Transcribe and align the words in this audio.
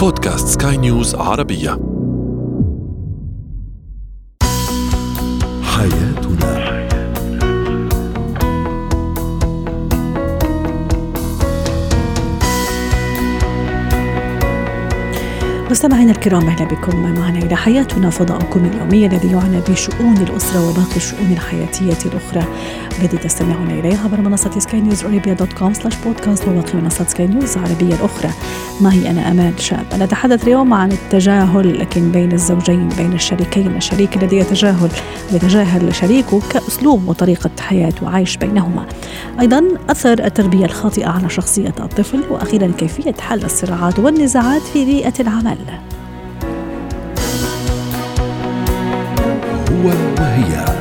بودكاست 0.00 0.62
سكاي 0.62 0.76
نيوز 0.76 1.14
عربية. 1.14 1.78
حياتنا 5.62 6.29
مستمعينا 15.70 16.12
الكرام 16.12 16.48
أهلا 16.48 16.64
بكم. 16.64 17.14
معنا 17.14 17.38
إلى 17.38 17.56
حياتنا 17.56 18.10
فضاؤكم 18.10 18.64
اليومي 18.64 19.06
الذي 19.06 19.32
يعنى 19.32 19.60
بشؤون 19.68 20.16
الأسرة 20.16 20.68
وباقي 20.68 20.96
الشؤون 20.96 21.32
الحياتية 21.32 22.08
الأخرى. 22.10 22.44
التي 23.02 23.16
تستمعون 23.16 23.70
اليها 23.70 24.04
عبر 24.04 24.20
منصة 24.20 24.58
Sky 24.58 24.80
News 24.80 25.04
Arabia 25.04 25.34
dot 25.34 25.52
com 25.52 25.74
slash 25.74 25.92
podcast 26.04 26.48
وباقي 26.48 26.78
منصات 26.78 27.10
سكاي 27.10 27.26
نيوز 27.26 27.56
العربية 27.56 27.94
الأخرى. 27.94 28.30
معي 28.80 29.10
أنا 29.10 29.30
أمان 29.30 29.52
شاب. 29.58 29.86
نتحدث 29.98 30.44
اليوم 30.44 30.74
عن 30.74 30.92
التجاهل 30.92 31.78
لكن 31.78 32.12
بين 32.12 32.32
الزوجين 32.32 32.88
بين 32.88 33.12
الشريكين. 33.12 33.76
الشريك 33.76 34.16
الذي 34.16 34.36
يتجاهل 34.36 34.90
يتجاهل 35.32 35.94
شريكه 35.94 36.40
كأسلوب 36.50 37.08
وطريقة 37.08 37.50
حياة 37.60 37.94
وعيش 38.02 38.36
بينهما. 38.36 38.86
أيضا 39.40 39.64
أثر 39.90 40.24
التربية 40.24 40.64
الخاطئة 40.64 41.06
على 41.06 41.28
شخصية 41.28 41.74
الطفل 41.80 42.20
وأخيرا 42.30 42.72
كيفية 42.78 43.14
حل 43.20 43.44
الصراعات 43.44 43.98
والنزاعات 43.98 44.62
في 44.62 44.84
بيئة 44.84 45.14
العمل. 45.20 45.59
هو 49.70 49.86
وهي. 50.18 50.79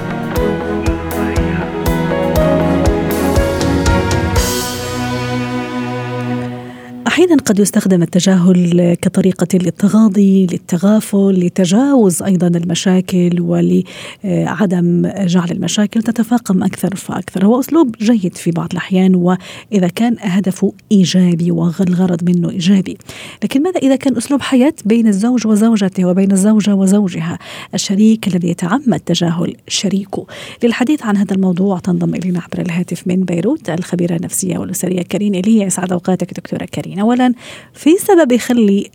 أحيانا 7.20 7.36
قد 7.36 7.59
يستخدم 7.59 8.02
التجاهل 8.02 8.94
كطريقة 9.02 9.48
للتغاضي 9.54 10.46
للتغافل 10.46 11.32
لتجاوز 11.32 12.23
أيضا 12.23 12.48
المشاكل 12.48 13.42
ولعدم 13.42 15.12
جعل 15.17 15.52
المشاكل 15.52 16.02
تتفاقم 16.03 16.64
أكثر 16.64 16.95
فأكثر. 16.95 17.45
هو 17.45 17.59
أسلوب 17.59 17.95
جيد 18.02 18.38
في 18.38 18.52
بعض 18.52 18.67
الأحيان 18.72 19.16
وإذا 19.16 19.88
كان 19.95 20.16
هدفه 20.20 20.73
إيجابي 20.92 21.52
والغرض 21.52 22.30
منه 22.30 22.50
إيجابي. 22.50 22.97
لكن 23.44 23.64
ماذا 23.64 23.80
إذا 23.80 23.95
كان 23.95 24.17
أسلوب 24.17 24.42
حياة 24.42 24.73
بين 24.86 25.08
الزوج 25.08 25.47
وزوجته 25.47 26.06
وبين 26.06 26.31
الزوجة 26.31 26.75
وزوجها؟ 26.75 27.40
الشريك 27.73 28.28
الذي 28.28 28.50
يتعمد 28.50 29.00
تجاهل 29.00 29.56
شريكه. 29.67 30.25
للحديث 30.64 31.03
عن 31.03 31.17
هذا 31.17 31.36
الموضوع 31.36 31.80
تنضم 31.80 32.16
إلينا 32.16 32.40
عبر 32.40 32.62
الهاتف 32.66 33.08
من 33.08 33.23
بيروت 33.23 33.70
الخبيرة 33.70 34.16
النفسية 34.16 34.58
والأسرية 34.58 35.02
كريم 35.02 35.34
ايليا 35.34 35.66
يسعد 35.66 35.92
أوقاتك 35.92 36.34
دكتورة 36.34 36.66
كريم 36.66 37.09
اولا 37.10 37.34
في 37.74 37.98
سبب 37.98 38.32
يخلي 38.32 38.92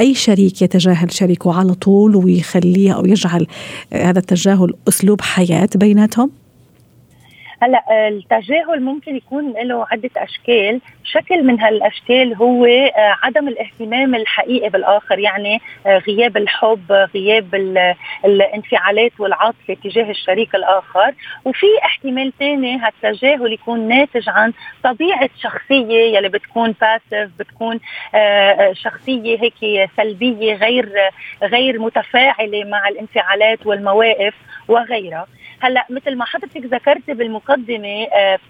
أي 0.00 0.14
شريك 0.14 0.62
يتجاهل 0.62 1.12
شريكه 1.12 1.54
على 1.54 1.74
طول 1.74 2.16
ويخليه 2.16 2.92
أو 2.92 3.06
يجعل 3.06 3.46
هذا 3.92 4.18
التجاهل 4.18 4.74
أسلوب 4.88 5.20
حياة 5.20 5.68
بيناتهم؟ 5.74 6.30
هلا 7.62 8.08
التجاهل 8.08 8.82
ممكن 8.82 9.16
يكون 9.16 9.52
له 9.52 9.86
عدة 9.90 10.10
أشكال، 10.16 10.80
شكل 11.04 11.42
من 11.42 11.60
هالأشكال 11.60 12.34
هو 12.34 12.66
عدم 13.22 13.48
الاهتمام 13.48 14.14
الحقيقي 14.14 14.68
بالآخر 14.68 15.18
يعني 15.18 15.60
غياب 15.86 16.36
الحب، 16.36 16.92
غياب 17.14 17.54
الانفعالات 18.24 19.12
والعاطفة 19.18 19.74
تجاه 19.84 20.10
الشريك 20.10 20.54
الآخر، 20.54 21.14
وفي 21.44 21.66
احتمال 21.84 22.32
ثاني 22.38 22.78
هالتجاهل 22.78 23.52
يكون 23.52 23.88
ناتج 23.88 24.28
عن 24.28 24.52
طبيعة 24.82 25.30
شخصية 25.40 26.16
يلي 26.16 26.28
بتكون 26.28 26.74
باسف، 26.80 27.30
بتكون 27.38 27.80
شخصية 28.72 29.38
هيك 29.40 29.90
سلبية 29.96 30.54
غير 30.54 30.88
غير 31.42 31.78
متفاعلة 31.78 32.64
مع 32.64 32.88
الانفعالات 32.88 33.66
والمواقف 33.66 34.34
وغيرها. 34.68 35.26
هلا 35.64 35.86
مثل 35.90 36.16
ما 36.16 36.24
حضرتك 36.24 36.64
ذكرتي 36.64 37.14
بالمقدمة 37.14 38.06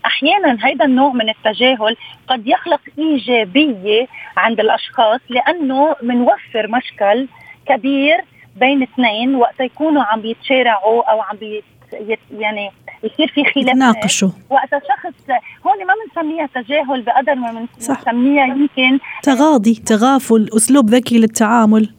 أحيانا 0.06 0.66
هيدا 0.66 0.84
النوع 0.84 1.12
من 1.12 1.28
التجاهل 1.28 1.96
قد 2.28 2.46
يخلق 2.46 2.80
إيجابية 2.98 4.06
عند 4.36 4.60
الأشخاص 4.60 5.20
لأنه 5.28 5.96
منوفر 6.02 6.68
مشكل 6.68 7.28
كبير 7.66 8.24
بين 8.56 8.82
اثنين 8.82 9.34
وقت 9.34 9.60
يكونوا 9.60 10.02
عم 10.02 10.24
يتشارعوا 10.24 11.10
أو 11.10 11.20
عم 11.20 11.36
بيت 11.36 11.64
يعني 12.38 12.70
يصير 13.04 13.28
في 13.28 13.44
خلاف. 13.44 13.56
يتناقشوا. 13.56 14.30
وقت 14.50 14.70
شخص 14.70 15.30
هون 15.66 15.86
ما 15.86 15.94
بنسميها 16.04 16.46
تجاهل 16.46 17.02
بقدر 17.02 17.34
ما 17.34 17.66
بنسميها 17.76 18.46
يمكن. 18.46 18.98
تغاضي 19.22 19.74
تغافل 19.74 20.48
أسلوب 20.56 20.90
ذكي 20.90 21.18
للتعامل. 21.18 21.94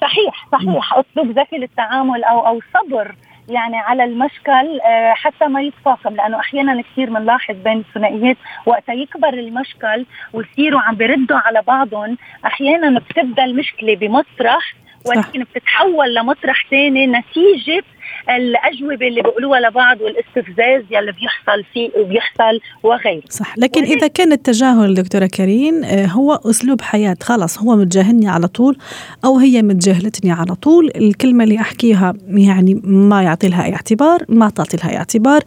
صحيح 0.00 0.48
صحيح. 0.52 0.94
أسلوب 0.94 1.38
ذكي 1.38 1.56
للتعامل 1.56 2.24
أو 2.24 2.46
أو 2.46 2.60
صبر. 2.74 3.14
يعني 3.50 3.76
على 3.76 4.04
المشكل 4.04 4.80
حتى 5.12 5.46
ما 5.46 5.62
يتفاقم 5.62 6.14
لأنه 6.14 6.40
أحيانا 6.40 6.82
كثير 6.82 7.10
بنلاحظ 7.10 7.54
بين 7.64 7.78
الثنائيات. 7.78 8.36
وقت 8.66 8.88
يكبر 8.88 9.34
المشكل 9.34 10.06
ويصيروا 10.32 10.80
عم 10.80 10.94
بيردوا 10.94 11.36
على 11.38 11.62
بعضهم 11.66 12.18
أحيانا 12.46 12.98
بتبدأ 12.98 13.44
المشكلة 13.44 13.96
بمطرح 13.96 14.74
ولكن 15.06 15.42
بتتحول 15.42 16.14
لمطرح 16.14 16.66
ثاني 16.70 17.06
نتيجة 17.06 17.82
الأجوبة 18.30 19.08
اللي 19.08 19.22
بيقولوها 19.22 19.60
لبعض 19.60 20.00
والاستفزاز 20.00 20.82
يلي 20.90 21.12
بيحصل 21.12 21.64
فيه 21.72 21.90
وبيحصل 21.98 22.60
وغيره. 22.82 23.22
صح 23.28 23.58
لكن 23.58 23.82
إذا 23.82 24.06
كان 24.06 24.32
التجاهل 24.32 24.94
دكتورة 24.94 25.26
كريم 25.26 25.84
هو 25.84 26.32
أسلوب 26.32 26.80
حياة 26.80 27.16
خلاص 27.22 27.58
هو 27.58 27.76
متجاهلني 27.76 28.28
على 28.28 28.48
طول 28.48 28.76
أو 29.24 29.38
هي 29.38 29.62
متجاهلتني 29.62 30.32
على 30.32 30.54
طول. 30.54 30.90
الكلمة 30.96 31.44
اللي 31.44 31.60
أحكيها 31.60 32.14
يعني 32.28 32.80
ما 32.84 33.22
يعطي 33.22 33.48
لها 33.48 33.64
أي 33.64 33.72
اعتبار 33.72 34.24
ما 34.28 34.50
تعطي 34.50 34.76
لها 34.76 34.90
أي 34.90 34.96
اعتبار. 34.96 35.40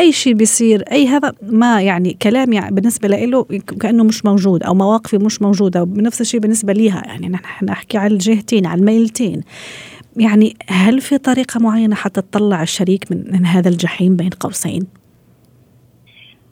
أي 0.00 0.12
شيء 0.12 0.34
بيصير 0.34 0.82
أي 0.92 1.06
هذا 1.06 1.32
ما 1.42 1.82
يعني 1.82 2.16
كلامي 2.22 2.56
يعني 2.56 2.74
بالنسبة 2.74 3.08
له 3.08 3.44
كأنه 3.80 4.04
مش 4.04 4.24
موجود 4.24 4.62
أو 4.62 4.74
مواقفي 4.74 5.18
مش 5.18 5.42
موجودة. 5.42 5.82
وبنفس 5.82 6.20
الشيء 6.20 6.40
بالنسبة 6.40 6.72
ليها 6.72 7.02
يعني 7.06 7.28
نحن 7.28 7.66
نحكي 7.66 7.98
على 7.98 8.14
الجهتين 8.14 8.66
على 8.66 8.80
الميلتين. 8.80 9.40
يعني 10.16 10.56
هل 10.68 11.00
في 11.00 11.18
طريقة 11.18 11.60
معينة 11.60 11.94
حتى 11.94 12.22
تطلع 12.22 12.62
الشريك 12.62 13.12
من, 13.12 13.24
من 13.32 13.46
هذا 13.46 13.68
الجحيم 13.68 14.16
بين 14.16 14.30
قوسين؟ 14.30 14.86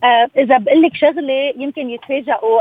آه 0.03 0.27
إذا 0.37 0.57
بقول 0.57 0.81
لك 0.81 0.95
شغلة 0.95 1.53
يمكن 1.57 1.89
يتفاجئوا 1.89 2.59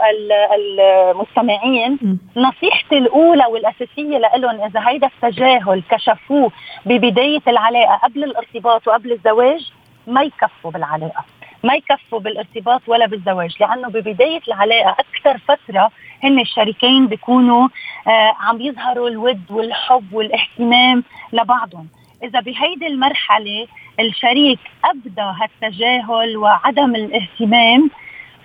المستمعين 1.11 1.93
م. 1.93 2.17
نصيحتي 2.37 2.99
الأولى 2.99 3.45
والأساسية 3.47 4.19
لهم 4.19 4.61
إذا 4.61 4.89
هيدا 4.89 5.07
التجاهل 5.07 5.83
كشفوه 5.91 6.53
ببداية 6.87 7.43
العلاقة 7.49 7.97
قبل 7.97 8.25
الارتباط 8.25 8.89
وقبل 8.89 9.13
الزواج 9.13 9.73
ما 10.07 10.23
يكفوا 10.23 10.71
بالعلاقة 10.71 11.25
ما 11.65 11.75
يكفوا 11.75 12.21
بالارتباط 12.21 12.83
ولا 12.87 13.07
بالزواج 13.07 13.57
لأنه 13.61 13.89
ببداية 13.89 14.41
العلاقة 14.49 14.91
أكثر 14.91 15.39
فترة 15.39 15.91
هن 16.25 16.41
الشريكين 16.41 17.07
بيكونوا 17.07 17.69
آه 18.07 18.35
عم 18.41 18.61
يظهروا 18.61 19.09
الود 19.09 19.51
والحب 19.51 20.13
والاهتمام 20.13 21.05
لبعضهم. 21.33 21.89
إذا 22.23 22.41
بهيدي 22.41 22.87
المرحلة 22.87 23.67
الشريك 24.01 24.59
أبدى 24.85 25.23
هالتجاهل 25.41 26.37
وعدم 26.37 26.95
الاهتمام 26.95 27.91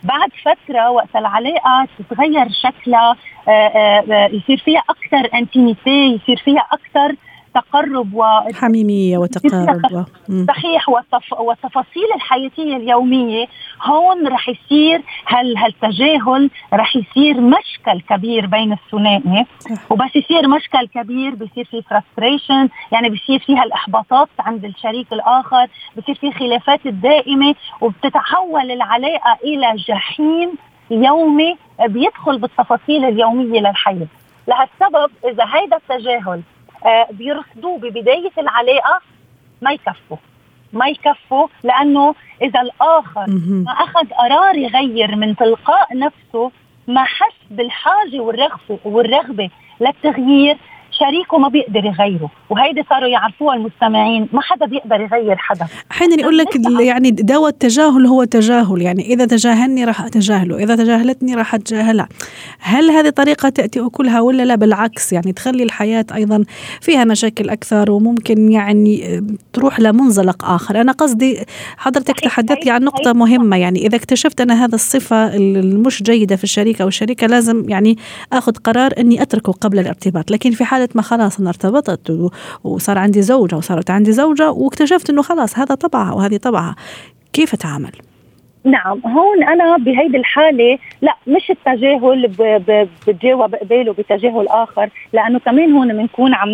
بعد 0.03 0.29
فترة 0.45 0.89
وقت 0.89 1.15
العلاقة 1.15 1.87
تتغير 1.99 2.47
شكلها 2.63 3.15
آآ 3.47 3.51
آآ 4.11 4.29
يصير 4.33 4.57
فيها 4.57 4.83
أكثر 4.89 5.37
انتيميتي 5.37 6.05
يصير 6.21 6.37
فيها 6.37 6.67
أكثر 6.71 7.15
تقرب 7.55 8.13
و 8.13 8.23
حميمية 8.55 9.17
وتقارب 9.17 10.05
صحيح 10.47 10.89
والتف... 10.89 11.33
والتفاصيل 11.39 12.03
الحياتية 12.15 12.75
اليومية 12.77 13.47
هون 13.83 14.27
رح 14.27 14.49
يصير 14.49 15.01
هال 15.27 15.57
هالتجاهل 15.57 16.49
رح 16.73 16.95
يصير 16.95 17.41
مشكل 17.41 18.01
كبير 18.09 18.45
بين 18.45 18.73
الثنائي. 18.73 19.45
وبس 19.89 20.15
يصير 20.15 20.47
مشكل 20.47 20.87
كبير 20.87 21.35
بصير 21.35 21.65
في 21.65 21.81
فرستريشن 21.81 22.69
يعني 22.91 23.09
بصير 23.09 23.39
فيها 23.39 23.63
الاحباطات 23.63 24.29
عند 24.39 24.65
الشريك 24.65 25.13
الآخر 25.13 25.67
بصير 25.97 26.15
في 26.15 26.31
خلافات 26.31 26.85
الدائمة 26.85 27.55
وبتتحول 27.81 28.71
العلاقة 28.71 29.37
إلى 29.43 29.75
جحيم 29.75 30.51
يومي 30.91 31.55
بيدخل 31.87 32.37
بالتفاصيل 32.37 33.05
اليومية 33.05 33.59
للحياة. 33.59 34.07
لهالسبب 34.47 35.11
إذا 35.25 35.45
هيدا 35.53 35.77
التجاهل 35.77 36.41
آه 36.87 37.07
بيرصدوه 37.11 37.77
ببداية 37.77 38.31
العلاقة 38.37 39.01
ما 39.61 39.71
يكفوا 39.71 40.17
ما 40.73 40.87
يكفوا 40.87 41.47
لأنه 41.63 42.15
إذا 42.41 42.61
الآخر 42.61 43.25
ما 43.65 43.71
أخذ 43.71 44.07
قرار 44.09 44.55
يغير 44.55 45.15
من 45.15 45.35
تلقاء 45.35 45.97
نفسه 45.97 46.51
ما 46.87 47.03
حس 47.03 47.35
بالحاجة 47.51 48.19
والرغبة 48.19 48.79
والرغبة 48.85 49.49
للتغيير 49.79 50.57
شريكه 50.99 51.37
ما 51.37 51.47
بيقدر 51.47 51.85
يغيره 51.85 52.29
وهيدي 52.49 52.83
صاروا 52.89 53.07
يعرفوها 53.07 53.55
المستمعين 53.55 54.29
ما 54.33 54.41
حدا 54.41 54.65
بيقدر 54.65 55.01
يغير 55.01 55.35
حدا. 55.37 55.67
أحيانا 55.91 56.15
يقول 56.15 56.37
لك 56.37 56.47
يعني 56.79 57.11
دواء 57.11 57.49
التجاهل 57.49 58.05
هو 58.05 58.23
تجاهل 58.23 58.81
يعني 58.81 59.13
إذا 59.13 59.25
تجاهلني 59.25 59.85
راح 59.85 60.01
أتجاهله 60.01 60.57
إذا 60.57 60.75
تجاهلتني 60.75 61.35
راح 61.35 61.55
اتجاهلها 61.55 62.07
هل 62.59 62.91
هذه 62.91 63.09
طريقة 63.09 63.49
تأتي 63.49 63.79
أكلها 63.79 64.21
ولا 64.21 64.43
لا؟ 64.43 64.55
بالعكس 64.55 65.13
يعني 65.13 65.33
تخلي 65.33 65.63
الحياة 65.63 66.05
أيضا 66.15 66.43
فيها 66.81 67.03
مشاكل 67.03 67.49
أكثر 67.49 67.91
وممكن 67.91 68.51
يعني 68.51 69.23
تروح 69.53 69.79
لمنزلق 69.79 70.45
آخر. 70.45 70.81
أنا 70.81 70.91
قصدي 70.91 71.39
حضرتك 71.77 72.19
تحدثتي 72.19 72.71
عن 72.71 72.83
نقطة 72.83 73.13
مهمة 73.13 73.57
يعني 73.57 73.85
إذا 73.85 73.95
اكتشفت 73.95 74.41
أنا 74.41 74.65
هذا 74.65 74.75
الصفة 74.75 75.35
المش 75.35 76.03
جيدة 76.03 76.35
في 76.35 76.43
الشريك 76.43 76.81
أو 76.81 76.87
الشريكة 76.87 77.27
لازم 77.27 77.69
يعني 77.69 77.97
آخذ 78.33 78.51
قرار 78.51 78.93
أني 78.99 79.21
أتركه 79.21 79.51
قبل 79.51 79.79
الارتباط. 79.79 80.31
لكن 80.31 80.51
في 80.51 80.65
حالة 80.65 80.86
ما 80.95 81.01
خلاص 81.01 81.39
أنا 81.39 81.49
ارتبطت 81.49 82.31
وصار 82.63 82.97
عندي 82.97 83.21
زوجة 83.21 83.55
وصارت 83.55 83.89
عندي 83.89 84.11
زوجة 84.11 84.51
واكتشفت 84.51 85.09
إنه 85.09 85.21
خلاص 85.21 85.59
هذا 85.59 85.75
طبعها 85.75 86.13
وهذه 86.13 86.37
طبعها. 86.37 86.75
كيف 87.33 87.53
أتعامل؟ 87.53 87.91
نعم 88.63 89.01
هون 89.05 89.43
أنا 89.43 89.77
بهيدي 89.77 90.17
الحالة 90.17 90.77
لا 91.01 91.15
مش 91.27 91.51
التجاهل 91.51 92.31
بتجاوب 92.37 93.55
قباله 93.55 93.93
بتجاهل 93.93 94.47
آخر 94.47 94.89
لأنه 95.13 95.39
كمان 95.39 95.73
هون 95.73 95.93
بنكون 95.97 96.33
عم 96.33 96.49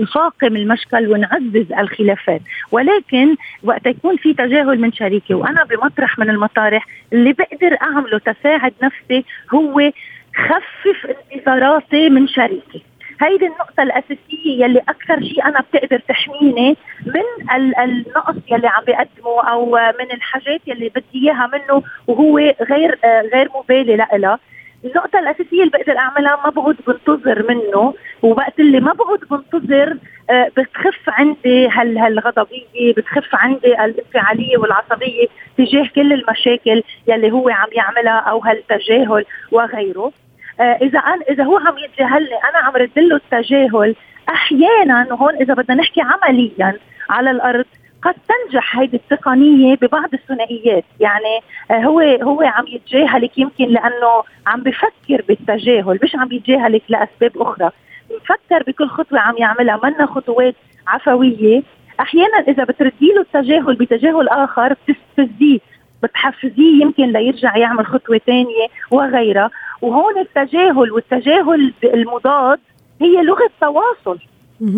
نفاقم 0.00 0.56
المشكل 0.56 1.12
ونعزز 1.12 1.72
الخلافات. 1.78 2.40
ولكن 2.72 3.36
وقت 3.62 3.86
يكون 3.86 4.16
في 4.16 4.34
تجاهل 4.34 4.80
من 4.80 4.92
شريكي 4.92 5.34
وأنا 5.34 5.64
بمطرح 5.64 6.18
من 6.18 6.30
المطارح 6.30 6.86
اللي 7.12 7.32
بقدر 7.32 7.76
أعمله 7.82 8.18
تساعد 8.18 8.72
نفسي 8.82 9.24
هو 9.54 9.90
خفف 10.36 11.16
انتظاراتي 11.34 12.08
من 12.08 12.28
شريكي. 12.28 12.82
هيدي 13.20 13.46
النقطة 13.46 13.82
الأساسية 13.82 14.64
يلي 14.64 14.78
أكثر 14.88 15.20
شيء 15.20 15.44
أنا 15.44 15.60
بتقدر 15.60 15.98
تحميني 15.98 16.76
من 17.06 17.50
النقص 17.84 18.36
يلي 18.50 18.68
عم 18.68 18.84
بقدمه 18.86 19.50
أو 19.50 19.70
من 19.70 20.12
الحاجات 20.12 20.60
يلي 20.66 20.88
بدي 20.88 21.04
إياها 21.14 21.50
منه 21.52 21.82
وهو 22.06 22.38
غير 22.70 22.98
غير 23.04 23.48
مبالي 23.54 23.96
لها 23.96 24.38
النقطة 24.84 25.18
الأساسية 25.18 25.62
اللي 25.62 25.70
بقدر 25.70 25.98
أعملها 25.98 26.36
ما 26.44 26.50
بقعد 26.50 26.76
بنتظر 26.86 27.48
منه 27.48 27.94
ووقت 28.22 28.60
اللي 28.60 28.80
ما 28.80 28.92
بقعد 28.92 29.18
بنتظر 29.30 29.96
آه، 30.30 30.50
بتخف 30.56 31.08
عندي 31.08 31.68
هال 31.68 31.98
هالغضبية 31.98 32.92
بتخف 32.96 33.34
عندي 33.34 33.84
الانفعالية 33.84 34.58
والعصبية 34.58 35.26
تجاه 35.58 35.88
كل 35.94 36.12
المشاكل 36.12 36.82
يلي 37.08 37.32
هو 37.32 37.48
عم 37.48 37.68
يعملها 37.72 38.18
أو 38.18 38.38
هالتجاهل 38.38 39.24
وغيره. 39.52 40.12
إذا 40.60 40.98
أنا 40.98 41.22
إذا 41.30 41.44
هو 41.44 41.56
عم 41.56 41.78
يتجاهلني 41.78 42.34
أنا 42.50 42.58
عم 42.58 42.76
رد 42.76 42.98
له 42.98 43.16
التجاهل. 43.16 43.94
أحيانا 44.28 45.06
وهون 45.10 45.34
إذا 45.34 45.54
بدنا 45.54 45.76
نحكي 45.76 46.00
عمليا 46.00 46.78
على 47.10 47.30
الأرض 47.30 47.64
قد 48.02 48.14
تنجح 48.28 48.78
هيدي 48.78 48.96
التقنية 48.96 49.76
ببعض 49.76 50.14
الثنائيات. 50.14 50.84
يعني 51.00 51.40
آه، 51.70 51.84
هو 51.84 52.00
هو 52.00 52.42
عم 52.42 52.66
يتجاهلك 52.66 53.38
يمكن 53.38 53.64
لأنه 53.64 54.22
عم 54.46 54.62
بفكر 54.62 55.24
بالتجاهل 55.28 55.98
مش 56.02 56.16
عم 56.16 56.32
يتجاهلك 56.32 56.82
لأسباب 56.88 57.38
أخرى. 57.38 57.70
بفكر 58.10 58.62
بكل 58.66 58.88
خطوة 58.88 59.20
عم 59.20 59.34
يعملها 59.38 59.80
منا 59.84 60.06
خطوات 60.06 60.54
عفوية. 60.88 61.62
أحيانا 62.00 62.38
إذا 62.48 62.64
بتردي 62.64 63.12
له 63.14 63.20
التجاهل 63.20 63.74
بتجاهل 63.74 64.28
آخر 64.28 64.72
بتستفزيه 64.72 65.58
بتحفزيه 66.02 66.82
يمكن 66.82 67.12
ليرجع 67.12 67.56
يعمل 67.56 67.86
خطوة 67.86 68.20
ثانية 68.26 68.66
وغيرها. 68.90 69.50
وهون 69.82 70.18
التجاهل 70.18 70.92
والتجاهل 70.92 71.72
المضاد 71.84 72.60
هي 73.00 73.22
لغة 73.22 73.50
تواصل. 73.60 74.18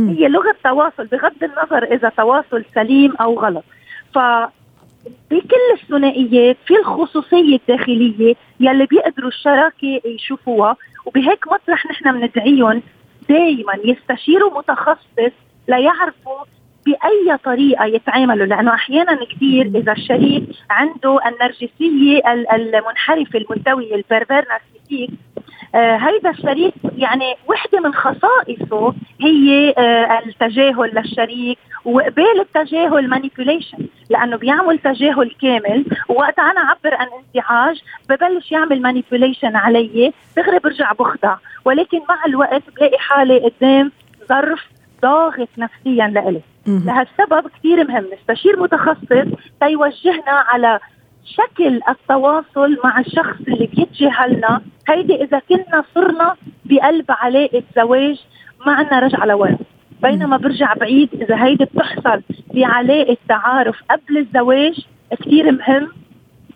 هي 0.09 0.29
لغة 0.29 0.55
تواصل 0.65 1.07
بغض 1.07 1.45
النظر 1.45 1.85
إذا 1.85 2.09
تواصل 2.09 2.65
سليم 2.75 3.17
أو 3.21 3.41
غلط. 3.41 3.65
ف 4.15 4.19
بكل 5.31 5.73
الثنائيات 5.83 6.57
في 6.67 6.75
الخصوصية 6.77 7.57
الداخلية 7.57 8.35
يلي 8.61 8.87
بيقدروا 8.87 9.29
الشراكة 9.29 10.01
يشوفوها 10.05 10.77
وبهيك 11.07 11.53
مطرح 11.53 11.87
نحن 11.87 12.13
بندعيهم 12.21 12.83
دائما 13.29 13.73
يستشيروا 13.85 14.59
متخصص 14.59 15.33
ليعرفوا 15.69 16.39
بأي 16.87 17.37
طريقة 17.45 17.85
يتعاملوا 17.85 18.47
لأنه 18.47 18.75
أحيانا 18.75 19.19
كثير 19.25 19.67
إذا 19.67 19.93
الشريك 19.93 20.43
عنده 20.71 21.19
النرجسية 21.27 22.21
المنحرفه 22.55 23.39
الملتويه 23.39 23.95
ال 23.95 24.01
pervers 24.01 24.45
narcissique 24.49 25.11
آه 25.75 25.97
هيدا 25.97 26.31
الشريك 26.31 26.75
يعني 26.97 27.35
وحدة 27.49 27.81
من 27.81 27.95
خصائصه 27.95 28.95
هي 29.21 29.75
آه 29.79 30.23
التجاهل 30.27 30.91
للشريك 30.95 31.59
وقبال 31.85 32.41
التجاهل 32.41 33.09
manipulation 33.09 33.79
لأنه 34.11 34.37
بيعمل 34.37 34.79
تجاهل 34.79 35.31
كامل. 35.43 35.85
ووقت 36.09 36.39
أنا 36.39 36.61
اعبر 36.61 36.95
عن 36.95 37.07
انزعاج 37.19 37.83
ببلش 38.09 38.53
يعمل 38.53 38.83
مانيبيوليشن 38.83 39.57
علي 39.57 40.13
دغري 40.37 40.59
برجع 40.59 40.93
بخضع. 40.93 41.37
ولكن 41.65 41.99
مع 42.09 42.25
الوقت 42.27 42.63
بلاقي 42.77 42.99
حالي 42.99 43.39
قدام 43.39 43.93
ظرف 44.29 44.61
ضاغط 45.03 45.49
نفسيا 45.59 46.07
لإلي. 46.09 46.41
لهالسبب 46.67 47.49
كثير 47.59 47.89
مهم. 47.89 48.05
نستشير 48.13 48.63
متخصص 48.63 49.29
تيوجهنا 49.61 50.33
على 50.49 50.81
شكل 51.25 51.81
التواصل 51.89 52.79
مع 52.85 53.01
الشخص 53.01 53.37
اللي 53.49 53.67
بيتجاهلنا 53.67 54.63
هيدي 54.89 55.15
إذا 55.25 55.39
كنا 55.49 55.85
صرنا 55.95 56.35
بقلب 56.65 57.05
علاقة 57.09 57.63
زواج 57.77 58.21
ما 58.67 58.73
عنا 58.73 58.99
رجعة 58.99 59.25
لورا. 59.27 59.59
بينما 60.03 60.37
برجع 60.37 60.75
بعيد 60.75 61.09
إذا 61.23 61.45
هيدي 61.45 61.65
بتحصل 61.65 62.23
بعلاقة 62.55 63.17
تعارف 63.29 63.77
قبل 63.91 64.19
الزواج 64.19 64.87
كثير 65.21 65.53
مهم 65.53 65.89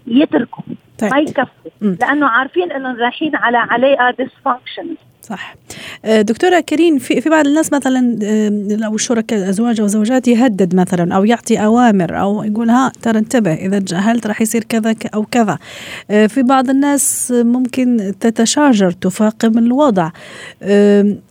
يتركوا. 0.07 0.65
طيب. 1.01 1.13
ما 1.13 1.19
يكفوا. 1.19 1.71
لأنه 1.81 2.27
عارفين 2.27 2.73
انه 2.73 2.95
رايحين 2.95 3.37
على 3.37 3.59
علاقة 3.59 4.11
ديسفانكشن 4.11 4.95
صح. 5.29 5.57
آه، 6.05 6.23
دكتورة 6.23 6.61
كريم 6.61 6.99
في 6.99 7.21
في 7.21 7.29
بعض 7.29 7.47
الناس 7.47 7.73
مثلا 7.73 8.19
آه، 8.23 8.49
لو 8.77 8.95
الشركاء 8.95 9.49
أو 9.81 9.87
زوجات 9.87 10.29
يهدد 10.29 10.75
مثلا 10.75 11.15
أو 11.15 11.25
يعطي 11.25 11.57
أوامر 11.65 12.21
أو 12.21 12.43
يقول 12.43 12.71
ها 12.71 12.93
ترى 13.03 13.19
انتبه 13.19 13.55
إذا 13.55 13.79
تجاهلت 13.79 14.27
راح 14.27 14.41
يصير 14.41 14.65
كذا 14.65 14.95
أو 15.15 15.27
كذا. 15.31 15.59
آه، 16.11 16.27
في 16.27 16.43
بعض 16.43 16.71
الناس 16.71 17.33
ممكن 17.37 18.13
تتشاجر 18.21 18.91
تفاقم 18.91 19.59
الوضع. 19.59 20.11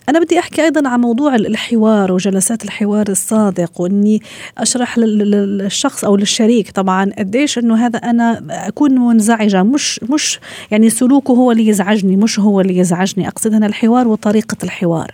أنا 0.10 0.20
بدي 0.20 0.40
أحكي 0.40 0.64
أيضا 0.64 0.90
عن 0.90 1.00
موضوع 1.00 1.36
الحوار 1.36 2.12
وجلسات 2.12 2.64
الحوار 2.64 3.10
الصادق 3.10 3.82
وإني 3.82 4.22
أشرح 4.58 4.98
للشخص 4.98 6.06
أو 6.06 6.16
للشريك 6.16 6.72
طبعا 6.72 7.12
قديش 7.18 7.58
إنه 7.58 7.86
هذا 7.86 7.98
أنا 7.98 8.42
أكون 8.50 9.00
منزعجة 9.00 9.64
مش 9.64 10.00
مش 10.04 10.40
يعني 10.72 10.90
سلوكه 10.90 11.32
هو 11.32 11.52
اللي 11.52 11.68
يزعجني 11.68 12.16
مش 12.16 12.40
هو 12.40 12.62
اللي 12.62 12.78
يزعجني. 12.78 13.28
أقصد 13.28 13.54
هنا 13.54 13.66
الحوار 13.66 13.85
وطريقة 13.88 14.58
الحوار. 14.64 15.12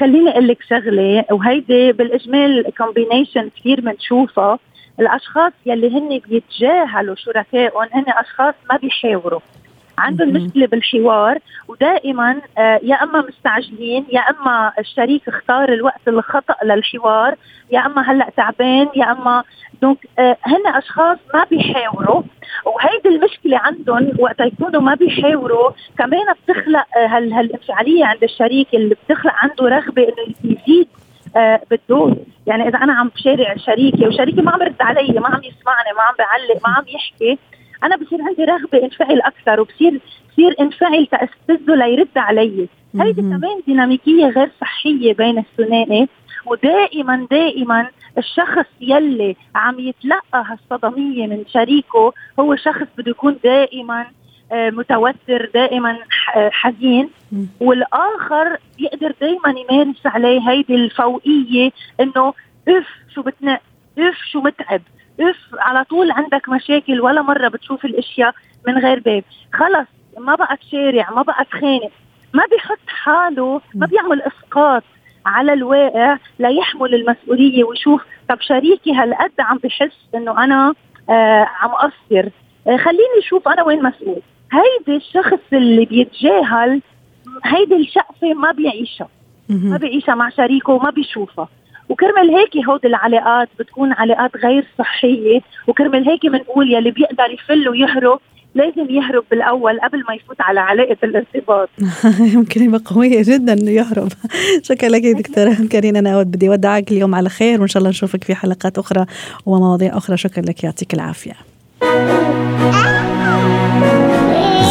خليني 0.00 0.30
أقول 0.30 0.48
لك 0.48 0.58
شغلة 0.68 1.24
وهيدي 1.30 1.92
بالإجمال 1.92 2.64
كومبينيشن 2.78 3.50
كثير 3.56 3.80
بنشوفها 3.80 4.58
الأشخاص 5.00 5.52
يلي 5.66 5.98
هن 5.98 6.20
بيتجاهلوا 6.28 7.14
شركائهم 7.14 7.88
هن 7.92 8.04
أشخاص 8.08 8.54
ما 8.70 8.76
بيحاوروا. 8.76 9.40
عندهم 10.00 10.28
مشكله 10.28 10.66
بالحوار 10.66 11.38
ودائما 11.68 12.40
آه، 12.58 12.80
يا 12.82 12.94
أما 12.94 13.24
مستعجلين 13.28 14.06
يا 14.12 14.20
أما 14.20 14.72
الشريك 14.78 15.28
اختار 15.28 15.72
الوقت 15.72 16.08
الخطأ 16.08 16.54
للحوار 16.64 17.34
يا 17.70 17.86
أما 17.86 18.12
هلأ 18.12 18.30
تعبان 18.36 18.88
يا 18.96 19.12
أما 19.12 19.44
دونك 19.82 19.98
آه، 20.18 20.36
هن 20.42 20.74
أشخاص 20.74 21.18
ما 21.34 21.44
بيحاوروا 21.50 22.22
وهيدي 22.66 23.08
المشكلة 23.08 23.58
عندهم 23.58 24.12
وقت 24.18 24.40
يكونوا 24.40 24.80
ما 24.80 24.94
بيحاوروا 24.94 25.70
كمان 25.98 26.26
بتخلق 26.44 26.84
آه، 26.96 27.06
هالانفعالية 27.06 28.04
عند 28.04 28.22
الشريك 28.22 28.74
اللي 28.74 28.94
بتخلق 28.94 29.32
عنده 29.36 29.76
رغبة 29.76 30.02
إنه 30.02 30.34
يزيد 30.44 30.88
آه 31.36 31.60
بالدور. 31.70 32.16
يعني 32.46 32.68
إذا 32.68 32.78
أنا 32.78 32.92
عم 32.92 33.08
بشارع 33.08 33.56
شريكي 33.56 34.08
وشريكي 34.08 34.40
ما 34.40 34.50
عم 34.50 34.62
يرد 34.62 34.74
علي 34.80 35.20
ما 35.20 35.28
عم 35.28 35.40
يسمعني 35.44 35.92
ما 35.96 36.02
عم 36.02 36.14
بعلق 36.18 36.68
ما 36.68 36.74
عم 36.74 36.84
يحكي 36.88 37.38
أنا 37.84 37.96
بصير 37.96 38.18
عندي 38.22 38.44
رغبة 38.44 38.82
انفعل 38.84 39.20
أكثر 39.20 39.60
وبصير 39.60 40.00
بصير 40.32 40.54
انفعل 40.60 41.06
تاستفزه 41.06 41.74
ليرد 41.74 42.08
علي. 42.16 42.68
هيدي 43.00 43.22
كمان 43.22 43.60
ديناميكية 43.66 44.26
غير 44.26 44.50
صحية 44.60 45.14
بين 45.14 45.38
الثنائي 45.38 46.08
ودائما 46.46 47.26
دائما 47.30 47.88
الشخص 48.18 48.66
يلي 48.80 49.36
عم 49.54 49.80
يتلقى 49.80 50.44
هالصدمية 50.46 51.26
من 51.26 51.44
شريكه 51.48 52.12
هو 52.40 52.56
شخص 52.56 52.86
بده 52.98 53.10
يكون 53.10 53.36
دائما 53.44 54.06
آه، 54.52 54.70
متوتر 54.70 55.50
دائما 55.54 55.98
آه، 56.36 56.50
حزين. 56.52 57.10
والآخر 57.60 58.58
بيقدر 58.78 59.14
دائما 59.20 59.54
يمارس 59.60 60.06
عليه 60.06 60.50
هيدي 60.50 60.74
الفوقية 60.74 61.70
إنه 62.00 62.34
اف 62.68 62.86
شو 63.14 63.22
بتنق 63.22 63.60
اف 63.98 64.14
شو 64.32 64.40
متعب. 64.40 64.82
اف 65.20 65.36
على 65.58 65.84
طول 65.84 66.10
عندك 66.10 66.48
مشاكل 66.48 67.00
ولا 67.00 67.22
مرة 67.22 67.48
بتشوف 67.48 67.84
الاشياء 67.84 68.34
من 68.66 68.78
غير 68.78 69.00
باب 69.00 69.24
خلص 69.52 69.86
ما 70.18 70.34
بقى 70.34 70.56
تشارع 70.56 71.10
ما 71.10 71.22
بقى 71.22 71.44
تخانق 71.44 71.90
ما 72.34 72.42
بيحط 72.50 72.78
حاله 72.86 73.60
ما 73.74 73.86
بيعمل 73.86 74.22
اسقاط 74.22 74.82
على 75.26 75.52
الواقع 75.52 76.16
ليحمل 76.38 76.94
المسؤولية 76.94 77.64
ويشوف 77.64 78.02
طب 78.28 78.40
شريكي 78.40 78.92
هالقد 78.94 79.32
عم 79.38 79.58
بحس 79.64 79.96
إنه 80.14 80.44
أنا 80.44 80.74
آه 81.10 81.46
عم 81.60 81.70
اقصر 81.70 82.28
آه 82.66 82.76
خليني 82.76 83.18
أشوف 83.18 83.48
أنا 83.48 83.62
وين 83.62 83.82
مسؤول. 83.82 84.22
هيدي 84.52 84.96
الشخص 84.96 85.38
اللي 85.52 85.84
بيتجاهل 85.84 86.82
هيدي 87.44 87.76
الشقفة 87.76 88.34
ما 88.34 88.52
بيعيشها. 88.52 89.08
ما 89.48 89.76
بيعيشها 89.76 90.14
مع 90.14 90.28
شريكه 90.28 90.72
وما 90.72 90.90
بيشوفها. 90.90 91.48
وكرمال 91.90 92.30
هيك 92.30 92.66
هود 92.68 92.86
العلاقات 92.86 93.48
بتكون 93.58 93.92
علاقات 93.92 94.36
غير 94.36 94.66
صحية. 94.78 95.40
وكرمال 95.66 96.08
هيك 96.08 96.26
بنقول 96.26 96.72
يلي 96.74 96.90
بيقدر 96.90 97.30
يفل 97.30 97.68
ويهرب 97.68 98.20
لازم 98.54 98.90
يهرب 98.90 99.24
بالأول 99.30 99.80
قبل 99.80 100.04
ما 100.08 100.14
يفوت 100.14 100.40
على 100.40 100.60
علاقة 100.60 100.96
الارتباط. 101.04 101.68
يمكن 102.34 102.62
يبقى 102.62 102.80
قوية 102.84 103.22
جدا 103.22 103.52
إنه 103.52 103.70
يهرب. 103.70 104.08
شكرا 104.68 104.88
لك 104.88 105.02
دكتورة 105.02 105.56
كارين 105.70 105.96
أنا 105.96 106.22
بدي 106.22 106.48
أودعك 106.48 106.92
اليوم 106.92 107.14
على 107.14 107.28
خير 107.28 107.60
وإن 107.60 107.68
شاء 107.68 107.78
الله 107.80 107.90
نشوفك 107.90 108.24
في 108.24 108.34
حلقات 108.34 108.78
أخرى 108.78 109.06
ومواضيع 109.46 109.96
أخرى. 109.96 110.16
شكرا 110.16 110.42
لك 110.42 110.64
يعطيك 110.64 110.94
العافية. 110.94 111.32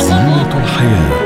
زينة 0.01 0.63
الحياة. 0.63 1.18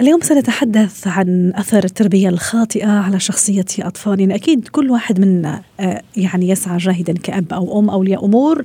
اليوم 0.00 0.20
سنتحدث 0.20 1.06
عن 1.06 1.52
أثر 1.54 1.84
التربية 1.84 2.28
الخاطئة 2.28 2.88
على 2.88 3.20
شخصية 3.20 3.64
أطفالنا، 3.78 4.34
أكيد 4.34 4.68
كل 4.68 4.90
واحد 4.90 5.20
منا 5.20 5.62
آه، 5.80 6.02
يعني 6.16 6.48
يسعى 6.48 6.78
جاهدا 6.78 7.12
كأب 7.12 7.52
أو 7.52 7.78
أم 7.78 7.90
اولياء 7.90 8.24
امور 8.24 8.64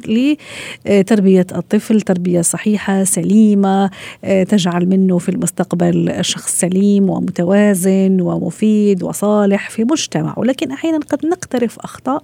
لتربية 0.86 1.48
الطفل 1.56 2.02
تربية 2.02 2.42
صحيحة 2.42 3.04
سليمة 3.04 3.90
آه، 4.24 4.44
تجعل 4.44 4.86
منه 4.86 5.18
في 5.18 5.30
المستقبل 5.30 6.18
شخص 6.22 6.60
سليم 6.60 7.10
ومتوازن 7.10 8.22
ومفيد 8.22 9.04
وصالح 9.04 9.70
في 9.70 9.84
مجتمع، 9.84 10.34
ولكن 10.38 10.72
أحيانا 10.72 11.00
قد 11.10 11.26
نقترف 11.26 11.80
أخطاء 11.80 12.24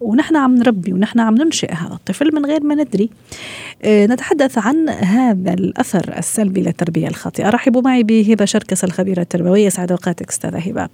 ونحن 0.00 0.36
عم 0.36 0.54
نربي 0.54 0.92
ونحن 0.92 1.20
عم 1.20 1.34
ننشئ 1.34 1.72
هذا 1.72 1.94
الطفل 1.94 2.34
من 2.34 2.46
غير 2.46 2.62
ما 2.62 2.74
ندري. 2.74 3.10
آه، 3.82 4.06
نتحدث 4.06 4.58
عن 4.58 4.88
هذا 4.88 5.52
الأثر 5.52 6.14
السلبي 6.18 6.60
للتربية 6.60 7.08
الخاطئة. 7.08 7.50
رحبوا 7.50 7.82
معي 7.82 8.02
بهبة 8.02 8.39
شركس 8.44 8.84
الخبيرة 8.84 9.20
التربوية 9.20 9.68
سعد 9.68 9.90
أوقاتك 9.90 10.28
أستاذة 10.28 10.58
هبة. 10.58 10.88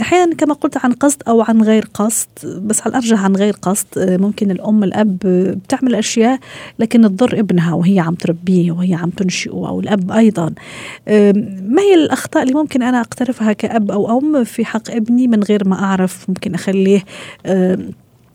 أحيانا 0.00 0.34
كما 0.34 0.54
قلت 0.54 0.76
عن 0.84 0.92
قصد 0.92 1.22
أو 1.28 1.42
عن 1.42 1.62
غير 1.62 1.88
قصد 1.94 2.28
بس 2.44 2.80
على 2.80 2.90
الارجح 2.90 3.24
عن 3.24 3.36
غير 3.36 3.54
قصد؟ 3.62 3.86
أه، 3.98 4.16
ممكن 4.16 4.50
الأم 4.50 4.84
الأب 4.84 5.18
بتعمل 5.64 5.94
أشياء 5.94 6.38
لكن 6.78 7.02
تضر 7.02 7.38
ابنها 7.38 7.74
وهي 7.74 8.00
عم 8.00 8.14
تربيه 8.14 8.72
وهي 8.72 8.94
عم 8.94 9.10
تنشئه 9.10 9.68
أو 9.68 9.80
الأب 9.80 10.12
أيضا. 10.12 10.52
ما 11.62 11.82
هي 11.82 11.94
الأخطاء 11.94 12.42
اللي 12.42 12.54
ممكن 12.54 12.82
أنا 12.82 13.00
أقترفها 13.00 13.52
كأب 13.52 13.90
أو 13.90 14.18
أم 14.18 14.44
في 14.44 14.64
حق 14.64 14.90
ابني 14.90 15.26
من 15.26 15.42
غير 15.42 15.68
ما 15.68 15.82
أعرف 15.82 16.24
ممكن 16.28 16.54
أخليه 16.54 17.04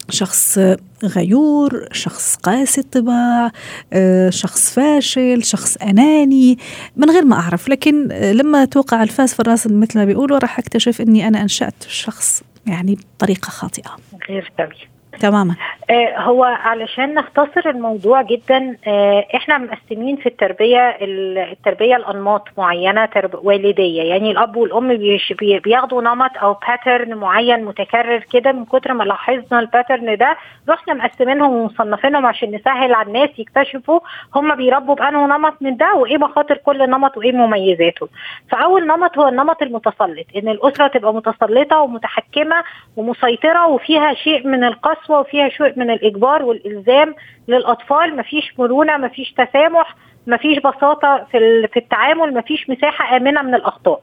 شخص 0.09 0.59
غيور 1.03 1.87
شخص 1.91 2.35
قاسي 2.35 2.81
الطباع 2.81 3.51
آه، 3.93 4.29
شخص 4.29 4.73
فاشل 4.73 5.43
شخص 5.43 5.77
أناني 5.77 6.57
من 6.95 7.09
غير 7.09 7.25
ما 7.25 7.35
أعرف. 7.35 7.69
لكن 7.69 8.07
لما 8.07 8.65
توقع 8.65 9.03
الفاس 9.03 9.33
في 9.33 9.39
الرأس 9.39 9.67
مثل 9.67 9.99
ما 9.99 10.05
بيقولوا 10.05 10.37
راح 10.37 10.59
أكتشف 10.59 11.01
أني 11.01 11.27
أنا 11.27 11.41
أنشأت 11.41 11.83
شخص 11.87 12.43
يعني 12.67 12.97
بطريقة 13.17 13.49
خاطئة. 13.49 13.97
غير 14.29 14.51
سوي. 14.57 14.92
تماما. 15.19 15.55
آه 15.89 16.19
هو 16.19 16.43
علشان 16.43 17.13
نختصر 17.13 17.69
الموضوع 17.69 18.21
جدا 18.21 18.77
آه 18.87 19.25
إحنا 19.35 19.57
مقسمين 19.57 20.15
في 20.15 20.25
التربية 20.25 20.97
التربية 21.01 21.95
الانماط 21.95 22.47
معينة 22.57 23.05
ترب 23.05 23.45
والدية. 23.45 24.03
يعني 24.03 24.31
الأب 24.31 24.55
والأم 24.55 24.97
بياخدوا 25.39 26.01
نمط 26.01 26.31
أو 26.41 26.53
pattern 26.67 27.13
معين 27.13 27.65
متكرر 27.65 28.19
كده 28.33 28.51
من 28.51 28.65
كتر 28.65 28.93
ما 28.93 29.03
لاحظنا 29.03 29.59
ال 29.59 29.67
pattern 29.67 30.17
ده 30.17 30.37
رحنا 30.69 30.93
مقسمينهم 30.93 31.51
ومصنفينهم 31.53 32.25
عشان 32.25 32.55
نسهل 32.55 32.93
على 32.93 33.07
الناس 33.07 33.29
يكتشفوا 33.37 33.99
هم 34.35 34.55
بيربوا 34.55 34.95
بأنه 34.95 35.25
نمط 35.25 35.53
من 35.61 35.77
ده 35.77 35.93
وإيه 35.95 36.17
مخاطر 36.17 36.57
كل 36.57 36.89
نمط 36.89 37.17
وإيه 37.17 37.31
مميزاته. 37.31 38.07
فأول 38.51 38.87
نمط 38.87 39.17
هو 39.17 39.27
النمط 39.27 39.61
المتسلط 39.61 40.25
إن 40.37 40.47
الأسرة 40.49 40.87
تبقى 40.87 41.13
متسلطة 41.13 41.79
ومتحكمة 41.81 42.63
ومسيطرة 42.97 43.67
وفيها 43.67 44.13
شيء 44.13 44.47
من 44.47 44.63
القسوه 44.63 45.02
وفيها 45.09 45.49
شيء 45.49 45.73
من 45.79 45.89
الإجبار 45.89 46.43
والإلزام 46.43 47.15
للأطفال. 47.47 48.15
مفيش 48.17 48.59
مرونة 48.59 48.97
مفيش 48.97 49.31
تسامح 49.33 49.95
مفيش 50.27 50.57
بساطة 50.59 51.27
في 51.31 51.67
في 51.67 51.79
التعامل 51.79 52.33
مفيش 52.33 52.69
مساحة 52.69 53.17
آمنة 53.17 53.41
من 53.41 53.55
الأخطاء. 53.55 54.01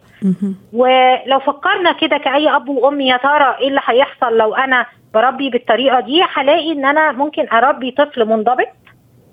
ولو 0.72 1.38
فكرنا 1.38 1.92
كده 1.92 2.18
كأي 2.18 2.56
أب 2.56 2.68
وأم 2.68 3.00
يا 3.00 3.16
ترى 3.16 3.56
إيه 3.60 3.68
اللي 3.68 3.80
هيحصل 3.84 4.36
لو 4.36 4.54
أنا 4.54 4.86
بربي 5.14 5.50
بالطريقة 5.50 6.00
دي؟ 6.00 6.22
هلاقي 6.34 6.72
إن 6.72 6.84
أنا 6.84 7.12
ممكن 7.12 7.46
أربي 7.52 7.90
طفل 7.90 8.24
منضبط 8.24 8.68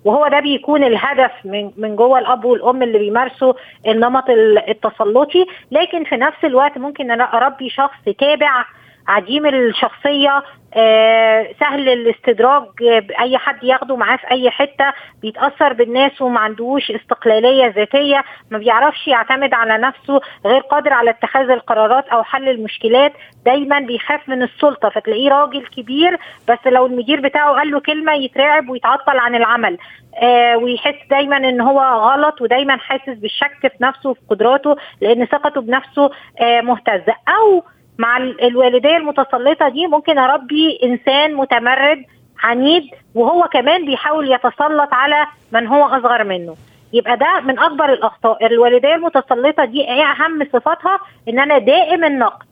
وهو 0.06 0.28
ده 0.28 0.40
بيكون 0.40 0.84
الهدف 0.84 1.32
من 1.46 1.72
من 1.78 1.96
جوه 1.96 2.20
الأب 2.20 2.46
والأم 2.46 2.84
اللي 2.84 2.98
بيمارسوا 3.00 3.54
النمط 3.88 4.30
التسلطي. 4.70 5.46
لكن 5.72 6.04
في 6.04 6.16
نفس 6.18 6.38
الوقت 6.44 6.78
ممكن 6.78 7.12
أنا 7.12 7.24
أربي 7.24 7.70
شخص 7.70 8.00
تابع 8.20 8.66
عديم 9.08 9.46
الشخصية 9.46 10.44
آه 10.74 11.48
سهل 11.60 11.90
الاستدراج 11.90 12.64
أي 13.20 13.38
حد 13.38 13.64
ياخده 13.64 13.96
معاه 13.96 14.18
في 14.18 14.32
أي 14.32 14.50
حتة 14.52 14.94
بيتأثر 15.22 15.74
بالناس 15.74 16.22
وما 16.22 16.40
عندوش 16.40 16.92
استقلالية 16.92 17.68
ذاتية 17.68 18.24
ما 18.52 18.58
بيعرفش 18.58 19.08
يعتمد 19.08 19.54
على 19.54 19.78
نفسه 19.78 20.20
غير 20.46 20.62
قادر 20.62 20.94
على 20.94 21.10
اتخاذ 21.10 21.50
القرارات 21.50 22.08
أو 22.08 22.24
حل 22.24 22.50
المشكلات 22.50 23.14
دايما 23.46 23.80
بيخاف 23.80 24.30
من 24.30 24.44
السلطة 24.44 24.90
فتلاقيه 24.90 25.30
راجل 25.30 25.66
كبير 25.68 26.18
بس 26.50 26.60
لو 26.66 26.86
المدير 26.86 27.22
بتاعه 27.22 27.54
قال 27.54 27.72
له 27.72 27.80
كلمة 27.80 28.14
يترعب 28.14 28.70
ويتعطل 28.70 29.18
عن 29.18 29.36
العمل 29.36 29.78
آه 30.22 30.58
ويحس 30.58 30.96
دايما 31.10 31.38
إن 31.38 31.62
هو 31.62 31.80
غلط 31.82 32.42
ودايما 32.42 32.78
حاسس 32.78 33.10
بالشك 33.18 33.58
في 33.62 33.84
نفسه 33.84 34.10
وفي 34.10 34.22
قدراته 34.30 34.76
لأن 35.02 35.26
ثقته 35.26 35.62
بنفسه 35.62 36.10
آه 36.42 36.62
مهتزه 36.62 37.16
أو 37.30 37.64
مع 37.98 38.18
الوالدية 38.18 38.98
المتسلطة 38.98 39.70
دي 39.70 39.88
ممكن 39.88 40.18
أربي 40.18 40.80
إنسان 40.84 41.36
متمرد 41.36 42.04
عنيد 42.44 42.84
وهو 43.16 43.44
كمان 43.54 43.86
بيحاول 43.86 44.32
يتسلط 44.32 44.94
على 44.94 45.26
من 45.52 45.68
هو 45.68 45.86
أصغر 45.86 46.24
منه. 46.24 46.56
يبقى 46.94 47.18
ده 47.18 47.40
من 47.44 47.60
أكبر 47.60 47.94
الأخطاء. 47.94 48.46
الوالدية 48.46 48.96
المتسلطة 48.96 49.66
دي 49.66 49.82
إيه 49.82 50.04
أهم 50.04 50.48
صفاتها 50.54 51.00
إن 51.30 51.40
أنا 51.40 51.58
دائم 51.58 52.04
النقد. 52.04 52.47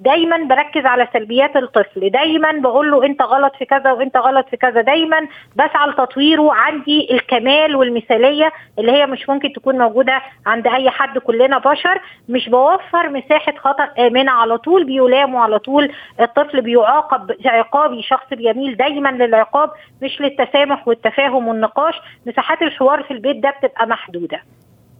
دايما 0.00 0.36
بركز 0.44 0.86
على 0.86 1.08
سلبيات 1.12 1.56
الطفل. 1.56 2.10
دايما 2.10 2.52
بقول 2.52 2.90
له 2.90 3.04
انت 3.06 3.22
غلط 3.22 3.56
في 3.58 3.64
كذا 3.64 3.92
وانت 3.92 4.16
غلط 4.16 4.48
في 4.48 4.56
كذا. 4.56 4.80
دايما 4.80 5.28
بسعى 5.56 5.88
لتطويره 5.88 6.52
عندي 6.54 7.08
الكمال 7.14 7.76
والمثالية 7.76 8.52
اللي 8.78 8.92
هي 8.92 9.06
مش 9.06 9.28
ممكن 9.28 9.52
تكون 9.52 9.78
موجودة 9.78 10.22
عند 10.46 10.66
أي 10.66 10.90
حد 10.90 11.18
كلنا 11.18 11.58
بشر. 11.58 12.00
مش 12.28 12.48
بوفر 12.48 13.08
مساحة 13.08 13.52
خطأ 13.58 13.88
آمنة 14.06 14.32
على 14.32 14.58
طول 14.58 14.84
بيلاموا 14.84 15.40
على 15.40 15.58
طول. 15.58 15.92
الطفل 16.20 16.60
بيعاقب 16.60 17.32
عقابي 17.44 18.02
شخص 18.02 18.26
بيميل 18.32 18.76
دايما 18.76 19.08
للعقاب 19.08 19.70
مش 20.02 20.20
للتسامح 20.20 20.88
والتفاهم 20.88 21.48
والنقاش. 21.48 21.94
مساحات 22.26 22.62
الحوار 22.62 23.02
في 23.02 23.10
البيت 23.10 23.36
ده 23.36 23.50
بتبقى 23.50 23.86
محدودة. 23.86 24.40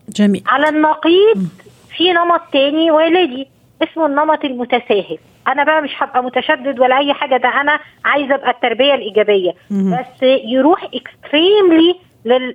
جميل. 0.08 0.42
على 0.46 0.68
النقيض 0.68 1.48
في 1.96 2.12
نمط 2.12 2.40
تاني 2.52 2.90
والدي 2.90 3.48
اسمه 3.82 4.06
النمط 4.06 4.44
المتساهل. 4.44 5.18
أنا 5.48 5.64
بقى 5.64 5.82
مش 5.82 5.90
هبقى 6.02 6.22
متشدد 6.24 6.80
ولا 6.80 6.98
أي 6.98 7.14
حاجة 7.14 7.36
ده 7.36 7.60
أنا 7.60 7.80
عايزة 8.04 8.34
أبقى 8.34 8.50
التربية 8.50 8.94
الإيجابية. 8.94 9.52
بس 9.70 10.22
يروح 10.44 10.84
extremely 10.84 11.96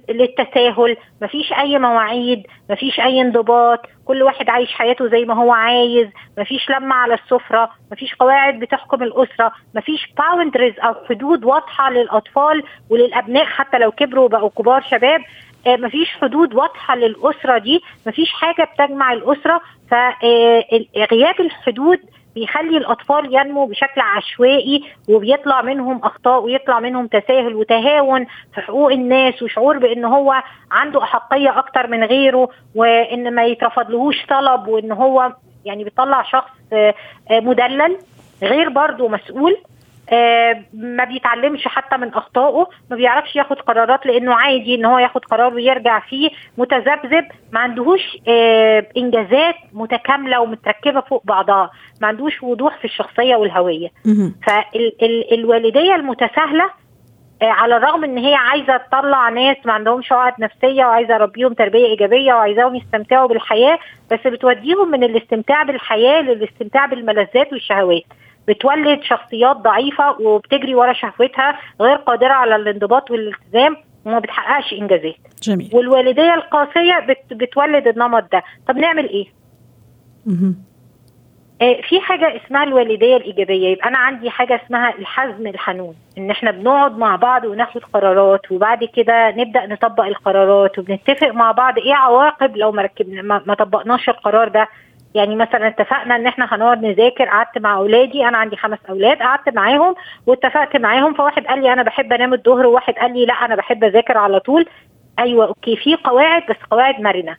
للتساهل. 0.09 0.97
مفيش 1.21 1.53
أي 1.53 1.79
مواعيد 1.79 2.47
مفيش 2.69 2.99
أي 2.99 3.21
انضباط. 3.21 3.79
كل 4.05 4.23
واحد 4.23 4.49
عايش 4.49 4.73
حياته 4.73 5.07
زي 5.07 5.25
ما 5.25 5.33
هو 5.33 5.51
عايز. 5.53 6.07
مفيش 6.37 6.69
لمة 6.69 6.95
على 6.95 7.13
السفرة 7.13 7.69
مفيش 7.91 8.15
قواعد 8.15 8.59
بتحكم 8.59 9.03
الأسرة 9.03 9.51
مفيش 9.75 10.07
boundaries 10.17 10.73
أو 10.79 10.93
حدود 11.09 11.45
واضحة 11.45 11.89
للأطفال 11.91 12.63
وللأبناء 12.89 13.45
حتى 13.45 13.77
لو 13.77 13.91
كبروا 13.91 14.25
وبقوا 14.25 14.49
كبار 14.49 14.81
شباب. 14.81 15.21
مفيش 15.67 16.09
حدود 16.21 16.53
واضحة 16.53 16.95
للأسرة 16.95 17.57
دي 17.57 17.83
مفيش 18.07 18.29
حاجة 18.31 18.63
بتجمع 18.73 19.13
الأسرة 19.13 19.61
فغياب 19.91 21.39
الحدود 21.39 21.99
بيخلي 22.35 22.77
الأطفال 22.77 23.35
ينمو 23.35 23.65
بشكل 23.65 24.01
عشوائي 24.01 24.83
وبيطلع 25.09 25.61
منهم 25.61 26.01
أخطاء 26.03 26.41
ويطلع 26.43 26.79
منهم 26.79 27.07
تساهل 27.07 27.55
وتهاون 27.55 28.25
في 28.55 28.61
حقوق 28.61 28.91
الناس 28.91 29.43
وشعور 29.43 29.77
بأن 29.77 30.05
هو 30.05 30.43
عنده 30.71 31.03
أحقية 31.03 31.59
أكتر 31.59 31.87
من 31.87 32.03
غيره 32.03 32.49
وأن 32.75 33.35
ما 33.35 33.43
يترفضلهوش 33.45 34.25
طلب 34.29 34.67
وأن 34.67 34.91
هو 34.91 35.33
يعني 35.65 35.83
بيطلع 35.83 36.23
شخص 36.23 36.51
آه، 36.73 36.93
مدلل 37.31 37.97
غير 38.43 38.69
برضه 38.69 39.07
مسؤول. 39.07 39.51
آه 39.51 39.74
ما 40.73 41.03
بيتعلمش 41.03 41.67
حتى 41.67 41.97
من 41.97 42.13
أخطائه 42.13 42.67
ما 42.91 42.95
بيعرفش 42.95 43.35
ياخد 43.35 43.59
قرارات 43.59 44.05
لأنه 44.05 44.33
عادي 44.33 44.75
إن 44.75 44.85
هو 44.85 44.97
ياخد 44.97 45.25
قرار 45.25 45.53
ويرجع 45.53 45.99
فيه 45.99 46.29
متذبذب. 46.57 47.25
ما 47.51 47.59
عندهوش 47.59 48.17
آه 48.27 48.87
إنجازات 48.97 49.55
متكاملة 49.73 50.39
ومتركبة 50.41 51.01
فوق 51.01 51.21
بعضها. 51.25 51.71
ما 52.01 52.07
عندوش 52.07 52.43
وضوح 52.43 52.77
في 52.77 52.85
الشخصية 52.85 53.35
والهوية. 53.35 53.87
فالوالديه 54.47 55.95
المتساهلة 55.95 56.69
آه، 57.41 57.45
على 57.45 57.77
الرغم 57.77 58.03
إن 58.03 58.17
هي 58.17 58.33
عايزة 58.35 58.77
تطلع 58.77 59.29
ناس 59.29 59.57
ما 59.65 59.73
عندهمش 59.73 60.11
عقد 60.11 60.41
نفسية 60.41 60.85
وعايزة 60.85 61.15
اربيهم 61.15 61.53
تربية 61.53 61.85
إيجابية 61.85 62.33
وعايزاهم 62.33 62.75
يستمتعوا 62.75 63.27
بالحياة 63.27 63.79
بس 64.11 64.19
بتوديهم 64.27 64.91
من 64.91 65.03
الاستمتاع 65.03 65.63
بالحياة 65.63 66.21
للاستمتاع 66.21 66.85
بالملذات 66.85 67.53
والشهوات. 67.53 68.03
بتولد 68.47 69.01
شخصيات 69.03 69.57
ضعيفة 69.57 70.21
وبتجري 70.21 70.75
ورا 70.75 70.93
شهوتها 70.93 71.59
غير 71.81 71.95
قادرة 71.95 72.33
على 72.33 72.55
الانضباط 72.55 73.11
والالتزام 73.11 73.77
وما 74.05 74.19
بتحققش 74.19 74.73
إنجازات. 74.73 75.15
جميل. 75.43 75.69
والوالدية 75.73 76.33
القاسية 76.33 76.99
بت 76.99 77.33
بتولد 77.33 77.87
النمط 77.87 78.31
ده. 78.31 78.43
طب 78.67 78.77
نعمل 78.77 79.09
إيه؟ 79.09 79.25
آه، 81.61 81.81
في 81.89 81.99
حاجة 82.01 82.35
اسمها 82.45 82.63
الوالدية 82.63 83.17
الإيجابية. 83.17 83.67
يبقى 83.67 83.89
أنا 83.89 83.97
عندي 83.97 84.29
حاجة 84.29 84.61
اسمها 84.65 84.89
الحزم 84.99 85.47
الحنون. 85.47 85.95
إن 86.17 86.31
إحنا 86.31 86.51
بنقعد 86.51 86.97
مع 86.97 87.15
بعض 87.15 87.45
وناخد 87.45 87.81
قرارات 87.93 88.51
وبعد 88.51 88.83
كده 88.83 89.31
نبدأ 89.31 89.65
نطبق 89.65 90.03
القرارات 90.03 90.79
وبنتفق 90.79 91.27
مع 91.27 91.51
بعض 91.51 91.77
إيه 91.77 91.93
عواقب 91.93 92.57
لو 92.57 92.71
ما 92.71 92.81
ركبنا 92.81 93.21
ما, 93.21 93.41
ما 93.45 93.53
طبقناش 93.53 94.09
القرار 94.09 94.47
ده. 94.47 94.67
يعني 95.15 95.35
مثلا 95.35 95.67
اتفقنا 95.67 96.15
إن 96.15 96.27
إحنا 96.27 96.45
هنقعد 96.51 96.85
نذاكر 96.85 97.25
قعدت 97.25 97.57
مع 97.57 97.75
أولادي 97.75 98.27
أنا 98.27 98.37
عندي 98.37 98.55
خمس 98.55 98.77
أولاد 98.89 99.17
قعدت 99.19 99.49
معاهم 99.49 99.95
واتفقت 100.27 100.77
معاهم 100.77 101.13
فواحد 101.13 101.45
قال 101.47 101.61
لي 101.61 101.73
أنا 101.73 101.83
بحب 101.83 102.13
أنام 102.13 102.33
الظهر 102.33 102.65
وواحد 102.65 102.93
قال 102.93 103.13
لي 103.13 103.25
لا 103.25 103.33
أنا 103.33 103.55
بحب 103.55 103.83
أذاكر 103.83 104.17
على 104.17 104.39
طول. 104.39 104.65
أيوه 105.19 105.47
okay 105.47 105.75
في 105.75 105.95
قواعد 105.95 106.43
بس 106.49 106.55
قواعد 106.71 107.01
مرنة. 107.01 107.35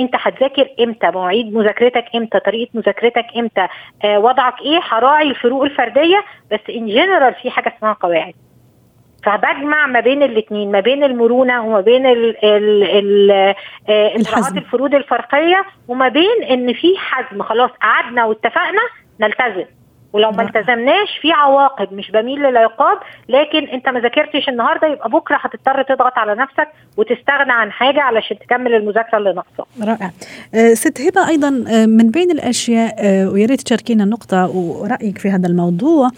أنت 0.00 0.14
هتذاكر 0.18 0.68
إمتى؟ 0.80 1.10
مواعيد 1.10 1.54
مذاكرتك 1.54 2.04
إمتى؟ 2.14 2.40
طريقة 2.40 2.70
مذاكرتك 2.74 3.26
إمتى؟ 3.36 3.68
آه 4.04 4.18
وضعك 4.18 4.60
إيه؟ 4.60 4.80
هراعي 4.88 5.30
الفروق 5.30 5.62
الفردية 5.64 6.24
بس 6.52 6.60
in 6.70 6.86
general 6.86 7.34
في 7.34 7.50
حاجة 7.50 7.74
اسمها 7.76 7.92
قواعد. 7.92 8.34
فبجمع 9.26 9.86
ما 9.86 10.00
بين 10.00 10.22
الاثنين 10.22 10.72
ما 10.72 10.80
بين 10.80 11.04
المرونة 11.04 11.66
وما 11.66 11.80
بين 11.80 12.06
ال 12.06 12.44
ال 12.44 12.82
ال 12.82 13.30
آه 13.88 14.16
الفروض 14.56 14.94
الفرقية 14.94 15.64
وما 15.88 16.08
بين 16.08 16.42
إن 16.50 16.72
في 16.72 16.94
حزم 16.98 17.42
خلاص 17.42 17.70
قعدنا 17.70 18.24
واتفقنا 18.24 18.82
نلتزم. 19.20 19.64
ولو 20.16 20.30
ما 20.30 20.42
التزمناش 20.42 21.08
في 21.22 21.32
عواقب 21.32 21.92
مش 21.92 22.10
بميل 22.10 22.38
للعقاب 22.42 22.98
لكن 23.28 23.68
انت 23.72 23.88
ما 23.88 24.00
ذاكرتش 24.00 24.48
النهارده 24.48 24.86
يبقى 24.88 25.08
بكرة 25.10 25.36
هتضطر 25.40 25.82
تضغط 25.82 26.18
على 26.18 26.34
نفسك 26.34 26.68
وتستغنى 26.96 27.52
عن 27.52 27.72
حاجة 27.72 28.00
علشان 28.00 28.38
تكمل 28.38 28.74
المذاكرة 28.74 29.18
اللي 29.18 29.32
ناقصة. 29.32 29.66
رائع. 29.82 30.10
أه 30.54 30.74
ست 30.74 31.00
هبة 31.00 31.28
أيضا 31.28 31.64
أه 31.68 31.86
من 31.86 32.10
بين 32.10 32.30
الأشياء 32.30 32.94
أه 32.98 33.28
ويا 33.30 33.46
ريت 33.46 33.60
تشاركينا 33.60 34.04
نقطة 34.04 34.56
ورأيك 34.56 35.18
في 35.18 35.30
هذا 35.30 35.46
الموضوع 35.48 36.08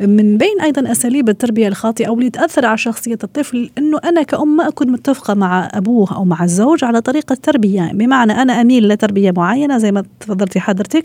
من 0.00 0.38
بين 0.38 0.60
أيضا 0.62 0.90
أساليب 0.92 1.28
التربية 1.28 1.68
الخاطئة 1.68 2.08
واللي 2.08 2.30
تأثر 2.30 2.66
على 2.66 2.78
شخصية 2.78 3.18
الطفل 3.24 3.70
إنه 3.78 3.98
أنا 4.04 4.22
كأم 4.22 4.56
ما 4.56 4.68
أكون 4.68 4.90
متفقة 4.90 5.34
مع 5.34 5.68
أبوه 5.74 6.16
أو 6.16 6.24
مع 6.24 6.44
الزوج 6.44 6.84
على 6.84 7.00
طريقة 7.00 7.34
تربية 7.42 7.90
بمعنى 7.94 8.32
أنا 8.32 8.60
أميل 8.60 8.88
لتربية 8.88 9.30
معينة 9.36 9.78
زي 9.78 9.92
ما 9.92 10.04
تفضلتي 10.20 10.60
حضرتك 10.60 11.04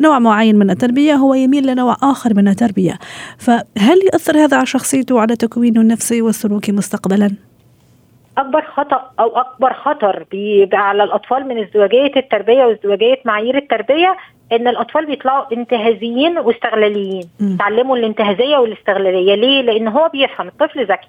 نوع 0.00 0.18
معين 0.18 0.56
من 0.58 0.70
التربية 0.70 1.14
هو 1.14 1.34
يميل 1.34 1.66
لنوع 1.66 1.83
نوع 1.84 1.96
آخر 2.02 2.34
من 2.34 2.48
التربية. 2.48 2.98
فهل 3.38 3.98
يؤثر 4.12 4.36
هذا 4.36 4.56
على 4.56 4.66
شخصيته 4.66 5.14
وعلى 5.14 5.36
تكوينه 5.36 5.80
النفسي 5.80 6.22
والسلوكي 6.22 6.72
مستقبلا؟ 6.72 7.30
أكبر 8.38 8.62
خطأ 8.76 9.10
أو 9.20 9.36
أكبر 9.36 9.72
خطر 9.72 10.26
بيبقى 10.30 10.88
على 10.88 11.04
الأطفال 11.04 11.48
من 11.48 11.62
ازدواجية 11.64 12.12
التربية 12.16 12.64
وازدواجية 12.64 13.20
معايير 13.24 13.56
التربية 13.56 14.16
إن 14.52 14.68
الأطفال 14.68 15.06
بيطلعوا 15.06 15.52
انتهازيين 15.52 16.38
واستغلاليين. 16.38 17.28
تعلموا 17.58 17.96
الانتهازية 17.96 18.56
والاستغلالية. 18.56 19.34
ليه؟ 19.34 19.62
لأن 19.62 19.88
هو 19.88 20.10
بيفهم 20.12 20.48
الطفل 20.48 20.84
ذكي. 20.84 21.08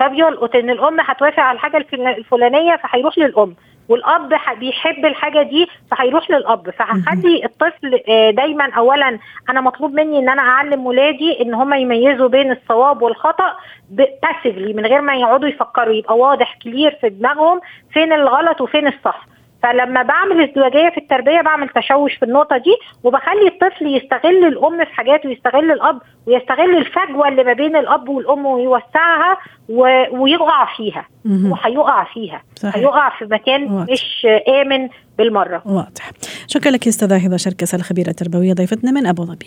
فبيلقط 0.00 0.56
إن 0.56 0.70
الأم 0.70 1.00
هتوافق 1.00 1.40
على 1.40 1.56
الحاجة 1.56 1.86
الفلانية 2.18 2.76
فهيروح 2.76 3.18
للأم. 3.18 3.54
والأب 3.92 4.32
بيحب 4.58 5.04
الحاجة 5.06 5.42
دي 5.42 5.68
فهيروح 5.90 6.30
للأب. 6.30 6.70
فهخلي 6.70 7.44
الطفل 7.44 8.00
آه، 8.08 8.30
دايما 8.30 8.70
اولا 8.72 9.18
أنا 9.50 9.60
مطلوب 9.60 9.92
مني 9.94 10.18
إن 10.18 10.28
أنا 10.28 10.42
أعلم 10.42 10.86
ولادي 10.86 11.42
إن 11.42 11.54
هم 11.54 11.74
يميزوا 11.74 12.28
بين 12.28 12.52
الصواب 12.52 13.02
والخطأ 13.02 13.56
باسفلي 13.90 14.72
من 14.72 14.86
غير 14.86 15.00
ما 15.00 15.14
يقعدوا 15.16 15.48
يفكروا 15.48 15.94
يبقى 15.94 16.18
واضح 16.18 16.58
كلير 16.62 16.98
في 17.00 17.08
دماغهم 17.08 17.60
فين 17.92 18.12
الغلط 18.12 18.60
وفين 18.60 18.86
الصح. 18.88 19.26
فلما 19.62 20.02
بعمل 20.02 20.48
ازدواجية 20.48 20.88
في 20.90 20.98
التربية 20.98 21.40
بعمل 21.40 21.68
تشوش 21.68 22.14
في 22.14 22.24
النقطة 22.24 22.56
دي 22.56 22.76
وبخلي 23.04 23.46
الطفل 23.46 23.86
يستغل 23.96 24.44
الأم 24.44 24.84
في 24.84 24.94
حاجات 24.94 25.26
ويستغل 25.26 25.70
الأب 25.70 25.98
ويستغل 26.26 26.76
الفجوة 26.76 27.28
اللي 27.28 27.44
ما 27.44 27.52
بين 27.52 27.76
الأب 27.76 28.08
والأم 28.08 28.46
ويوسعها 28.46 29.36
و... 29.68 29.82
ويقع 30.12 30.76
فيها 30.76 31.06
وهيقع 31.24 32.04
فيها. 32.04 32.42
هيقع 32.64 33.18
في 33.18 33.24
مكان 33.24 33.72
واضح. 33.72 33.92
مش 33.92 34.26
آمن 34.48 34.88
بالمرة. 35.18 35.62
واضح. 35.66 36.10
شكرا 36.46 36.70
لك 36.70 36.88
أستاذة 36.88 37.16
هبه 37.26 37.36
شركس 37.36 37.74
الخبيره 37.74 38.08
التربويه 38.08 38.52
ضيفتنا 38.52 38.90
من 38.90 39.06
أبو 39.06 39.24
ظبي. 39.24 39.46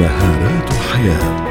مهارات 0.00 0.70
الحياة. 0.70 1.45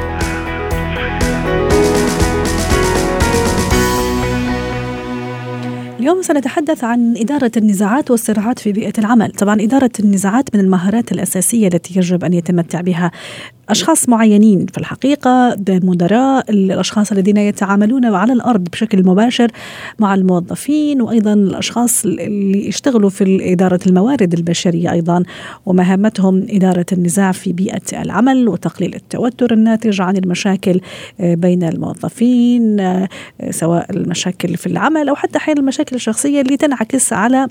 اليوم 6.06 6.22
سنتحدث 6.22 6.84
عن 6.84 7.16
إدارة 7.16 7.50
النزاعات 7.56 8.10
والصراعات 8.10 8.58
في 8.58 8.72
بيئة 8.72 8.92
العمل. 8.98 9.30
طبعا 9.30 9.62
إدارة 9.62 9.90
النزاعات 10.00 10.54
من 10.54 10.60
المهارات 10.60 11.12
الأساسية 11.12 11.66
التي 11.68 11.98
يجب 11.98 12.24
أن 12.24 12.32
يتمتع 12.32 12.80
بها 12.80 13.10
أشخاص 13.68 14.08
معينين 14.08 14.66
في 14.66 14.78
الحقيقة 14.78 15.56
مدراء 15.68 16.50
الأشخاص 16.50 17.12
الذين 17.12 17.36
يتعاملون 17.36 18.04
على 18.04 18.32
الأرض 18.32 18.64
بشكل 18.64 19.06
مباشر 19.06 19.50
مع 19.98 20.14
الموظفين 20.14 21.02
وأيضا 21.02 21.32
الأشخاص 21.32 22.04
اللي 22.04 22.68
يشتغلوا 22.68 23.10
في 23.10 23.52
إدارة 23.52 23.80
الموارد 23.86 24.34
البشرية 24.34 24.92
أيضا. 24.92 25.22
ومهمتهم 25.66 26.46
إدارة 26.50 26.86
النزاع 26.92 27.32
في 27.32 27.52
بيئة 27.52 28.02
العمل 28.02 28.48
وتقليل 28.48 28.94
التوتر 28.94 29.52
الناتج 29.52 30.00
عن 30.00 30.16
المشاكل 30.16 30.80
آه، 31.20 31.34
بين 31.34 31.62
الموظفين 31.62 32.80
آه، 32.80 33.08
سواء 33.50 33.90
المشاكل 33.90 34.56
في 34.56 34.66
العمل 34.66 35.08
أو 35.08 35.14
حتى 35.14 35.38
أحيانا 35.38 35.60
المشاكل 35.60 35.95
الشخصية 35.96 36.40
اللي 36.40 36.56
تنعكس 36.56 37.12
على 37.12 37.48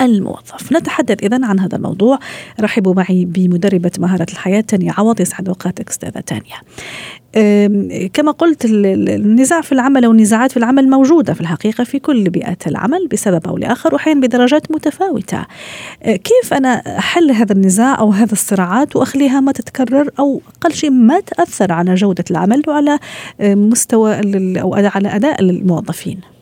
الموظف. 0.00 0.72
نتحدث 0.72 1.22
إذا 1.22 1.46
عن 1.46 1.60
هذا 1.60 1.76
الموضوع. 1.76 2.18
رحبوا 2.60 2.94
معي 2.94 3.24
بمدربة 3.24 3.90
مهارة 3.98 4.26
الحياة 4.32 4.60
تانية 4.60 4.92
عوض 4.98 5.20
يسعد 5.20 5.48
أوقاتك 5.48 5.88
أستاذة 5.88 6.20
تانية. 6.20 6.54
كما 8.12 8.30
قلت 8.30 8.64
النزاع 8.64 9.60
في 9.60 9.72
العمل 9.72 10.04
أو 10.04 10.12
النزاعات 10.12 10.50
في 10.50 10.56
العمل 10.56 10.90
موجودة 10.90 11.34
في 11.34 11.40
الحقيقة 11.40 11.84
في 11.84 11.98
كل 11.98 12.30
بيئات 12.30 12.66
العمل 12.66 13.08
بسبب 13.12 13.46
أو 13.46 13.56
لآخر 13.56 13.94
وأحيانا 13.94 14.20
بدرجات 14.20 14.70
متفاوتة. 14.70 15.46
أه، 16.02 16.16
كيف 16.16 16.54
أنا 16.54 16.98
أحل 16.98 17.30
هذا 17.30 17.52
النزاع 17.52 17.98
أو 17.98 18.10
هذا 18.10 18.32
الصراعات 18.32 18.96
وأخليها 18.96 19.40
ما 19.40 19.52
تتكرر 19.52 20.10
أو 20.18 20.40
أقل 20.56 20.74
شيء 20.74 20.90
ما 20.90 21.20
تأثر 21.20 21.72
على 21.72 21.94
جودة 21.94 22.24
العمل 22.30 22.62
وعلى 22.68 22.98
أه، 23.40 23.54
مستوى 23.54 24.20
أو 24.60 24.74
على 24.74 25.08
أداء 25.08 25.40
الموظفين؟ 25.40 26.37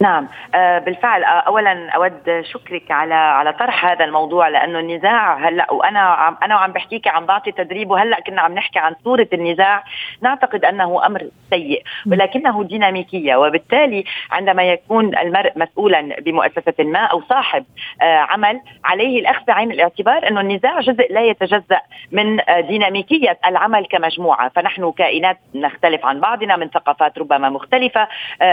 نعم. 0.00 0.28
آه، 0.54 0.78
بالفعل 0.78 1.24
آه، 1.24 1.28
اولا 1.28 1.90
أود 1.90 2.42
شكرك 2.52 2.90
على 2.90 3.14
على 3.14 3.52
طرح 3.52 3.86
هذا 3.86 4.04
الموضوع 4.04 4.48
لأنه 4.48 4.78
النزاع 4.78 5.48
هلأ 5.48 5.72
وأنا 5.72 6.00
عم 6.00 6.36
أنا 6.42 6.54
وعم 6.54 6.72
بحكيك 6.72 7.08
عم 7.08 7.26
بعطي 7.26 7.52
تدريب 7.52 7.90
وهلأ 7.90 8.20
كنا 8.20 8.42
عم 8.42 8.54
نحكي 8.54 8.78
عن 8.78 8.94
صورة 9.04 9.28
النزاع. 9.32 9.84
نعتقد 10.22 10.64
أنه 10.64 11.06
أمر 11.06 11.28
سيء 11.50 11.82
ولكنه 12.06 12.64
ديناميكية 12.64 13.36
وبالتالي 13.36 14.04
عندما 14.30 14.62
يكون 14.62 15.18
المرء 15.18 15.52
مسؤولا 15.56 16.16
بمؤسسة 16.20 16.74
ما 16.78 16.98
أو 16.98 17.22
صاحب 17.22 17.64
آه، 18.02 18.16
عمل 18.16 18.60
عليه 18.84 19.20
الأخذ 19.20 19.44
بعين 19.44 19.72
الاعتبار 19.72 20.28
أنه 20.28 20.40
النزاع 20.40 20.80
جزء 20.80 21.12
لا 21.12 21.20
يتجزأ 21.20 21.80
من 22.12 22.40
ديناميكية 22.68 23.38
العمل 23.46 23.86
كمجموعة. 23.86 24.48
فنحن 24.48 24.92
كائنات 24.92 25.38
نختلف 25.54 26.06
عن 26.06 26.20
بعضنا 26.20 26.56
من 26.56 26.68
ثقافات 26.68 27.18
ربما 27.18 27.50
مختلفة 27.50 28.08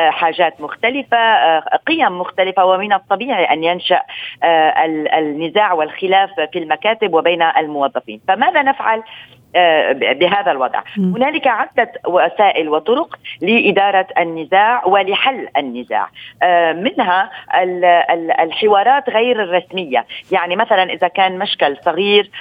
حاجات 0.10 0.62
مختلفة 0.62 1.32
قيم 1.88 2.19
مختلفة 2.19 2.65
ومن 2.65 2.93
الطبيعي 2.93 3.45
أن 3.45 3.63
ينشأ 3.63 4.01
آه، 4.43 4.86
النزاع 5.17 5.73
والخلاف 5.73 6.30
في 6.54 6.60
المكاتب 6.60 7.13
وبين 7.13 7.41
الموظفين. 7.41 8.21
فماذا 8.27 8.62
نفعل 8.62 9.04
آه، 9.56 9.91
بهذا 9.91 10.51
الوضع؟ 10.51 10.82
م. 10.97 11.15
هنالك 11.15 11.47
عدة 11.47 11.91
وسائل 12.08 12.69
وطرق 12.69 13.15
لإدارة 13.41 14.08
النزاع 14.19 14.86
ولحل 14.86 15.47
النزاع. 15.58 16.10
آه، 16.43 16.73
منها 16.73 17.32
الحوارات 18.43 19.10
غير 19.10 19.43
الرسمية. 19.43 20.06
يعني 20.32 20.56
مثلا 20.56 20.84
إذا 20.84 21.08
كان 21.08 21.39
مشكل 21.39 21.77
صغير 21.86 22.32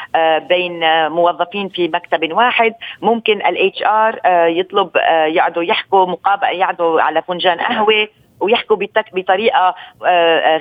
بين 0.48 0.80
موظفين 1.08 1.68
في 1.68 1.88
مكتب 1.88 2.32
واحد 2.32 2.74
ممكن 3.02 3.32
ال 3.32 3.82
HR 3.82 4.20
يطلب 4.48 4.90
يقعدوا 5.26 5.62
يحكوا 5.62 6.06
مقابل 6.06 6.46
يقعدوا 6.46 7.02
على 7.02 7.22
فنجان 7.22 7.58
قهوة 7.58 8.08
ويحكوا 8.40 8.76
بطريقة 9.14 9.74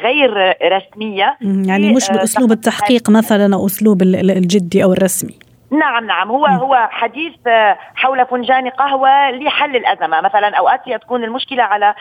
غير 0.03 0.53
رسمية. 0.63 1.37
يعني 1.41 1.93
مش 1.93 2.09
بأسلوب 2.11 2.51
التحقيق 2.51 3.09
مثلا 3.09 3.55
أو 3.55 3.65
أسلوب 3.65 4.01
الجدي 4.01 4.83
أو 4.83 4.93
الرسمي. 4.93 5.49
نعم 5.71 6.05
نعم. 6.05 6.31
هو 6.31 6.45
هو 6.45 6.87
حديث 6.91 7.33
آه، 7.47 7.77
حول 7.95 8.25
فنجان 8.25 8.69
قهوة 8.69 9.31
لحل 9.31 9.75
الأزمة. 9.75 10.21
مثلا 10.21 10.55
أوقات 10.57 10.79
تكون 11.01 11.23
المشكلة 11.23 11.63
على 11.63 11.93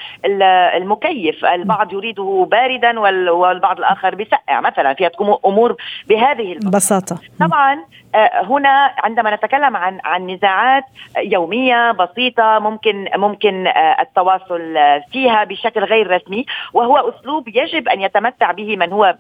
المكيف. 0.77 1.45
البعض 1.45 1.93
يريده 1.93 2.49
باردا 2.51 3.01
والبعض 3.31 3.79
الآخر 3.79 4.15
بسقع 4.15 4.61
مثلا. 4.61 4.95
فيها 4.95 5.09
تكون 5.09 5.37
أمور 5.47 5.77
بهذه 6.09 6.53
البساطة. 6.53 7.17
طبعا 7.41 7.75
آه، 7.75 8.08
هنا 8.15 8.95
عندما 8.99 9.35
نتكلم 9.35 9.77
عن 9.77 10.01
عن 10.05 10.27
نزاعات 10.27 10.85
يومية 11.19 11.93
بسيطة 11.93 12.59
ممكن 12.59 13.09
ممكن 13.17 13.67
آه، 13.67 14.03
التواصل 14.03 14.77
فيها 15.13 15.45
بشكل 15.45 15.85
غير 15.85 16.11
رسمي 16.11 16.47
وهو 16.73 16.97
أسلوب 16.97 17.49
يجب 17.49 17.89
أن 17.89 18.01
يتمتع 18.01 18.53
به 18.53 18.77
من 18.77 18.93
هو 18.93 19.15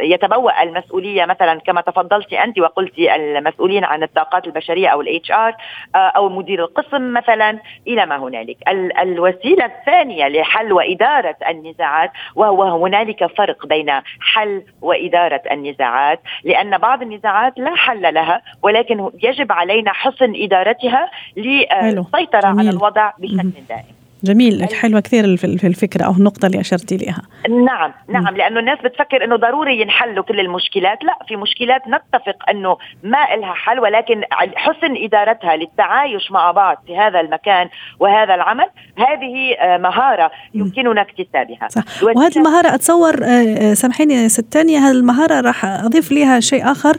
يتبوأ 0.00 0.62
المسؤولية. 0.62 1.24
مثلا 1.24 1.60
كما 1.60 1.80
تفضلت 1.80 2.32
أنت 2.32 2.58
وقلت 2.58 2.98
المسؤولين 2.98 3.84
عن 3.84 4.02
الطاقات 4.02 4.46
البشرية 4.46 4.88
أو 4.88 5.00
ال 5.00 5.30
HR 5.30 5.54
آه، 5.94 5.98
أو 5.98 6.28
مدير 6.28 6.64
القسم 6.64 7.12
مثلا 7.12 7.58
إلى 7.86 8.06
ما 8.06 8.16
هنالك. 8.16 8.56
الوسيلة 9.02 9.64
الثانية 9.64 10.28
لحل 10.28 10.72
وإدارة 10.72 11.36
النزاعات 11.48 12.10
وهو 12.34 12.84
هنالك 12.84 13.26
فرق 13.26 13.66
بين 13.66 13.90
حل 14.20 14.62
وإدارة 14.82 15.42
النزاعات 15.50 16.20
لأن 16.44 16.78
بعض 16.78 17.02
النزاعات 17.02 17.58
لا 17.58 17.74
حل 17.86 18.14
لها 18.14 18.42
ولكن 18.62 19.10
يجب 19.22 19.52
علينا 19.52 19.92
حسن 19.92 20.32
إدارتها 20.36 21.10
للسيطره 21.36 22.46
على 22.46 22.70
الوضع 22.70 23.12
بشكل 23.18 23.50
دائم. 23.68 23.95
جميل 24.24 24.68
حلوة 24.74 25.00
كثير 25.00 25.24
الفكرة 25.44 26.04
أو 26.04 26.12
النقطة 26.12 26.46
اللي 26.46 26.60
أشرتي 26.60 26.96
لها 26.96 27.22
نعم 27.48 27.92
نعم 28.08 28.36
لأنه 28.36 28.60
الناس 28.60 28.78
بتفكر 28.84 29.24
إنه 29.24 29.36
ضروري 29.36 29.80
ينحلوا 29.80 30.24
كل 30.24 30.40
المشكلات. 30.40 31.04
لا 31.04 31.18
في 31.28 31.36
مشكلات 31.36 31.82
نتفق 31.88 32.50
إنه 32.50 32.76
ما 33.02 33.34
إلها 33.34 33.54
حل 33.54 33.80
ولكن 33.80 34.22
حسن 34.56 34.96
إدارتها 34.96 35.56
للتعايش 35.56 36.30
مع 36.30 36.50
بعض 36.50 36.82
في 36.86 36.98
هذا 36.98 37.20
المكان 37.20 37.68
وهذا 38.00 38.34
العمل 38.34 38.66
هذه 38.98 39.54
آه، 39.60 39.78
مهارة 39.78 40.30
يمكننا 40.54 41.00
اكتسابها. 41.00 41.68
صح. 41.68 41.82
وهذه 42.02 42.36
المهارة 42.36 42.74
أتصور 42.74 43.24
آه، 43.24 43.26
آه، 43.26 43.74
سامحيني 43.74 44.28
ست 44.28 44.52
تانية 44.52 44.78
هذه 44.78 44.90
المهارة 44.90 45.40
راح 45.40 45.64
أضيف 45.64 46.12
لها 46.12 46.40
شيء 46.40 46.70
آخر. 46.70 46.96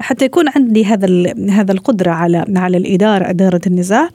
حتى 0.00 0.24
يكون 0.24 0.44
عندي 0.56 0.84
هذا 0.84 1.06
هذا 1.50 1.72
القدرة 1.72 2.10
على 2.10 2.44
على 2.56 2.76
الإدارة 2.76 3.30
إدارة 3.30 3.60
النزاع 3.66 4.08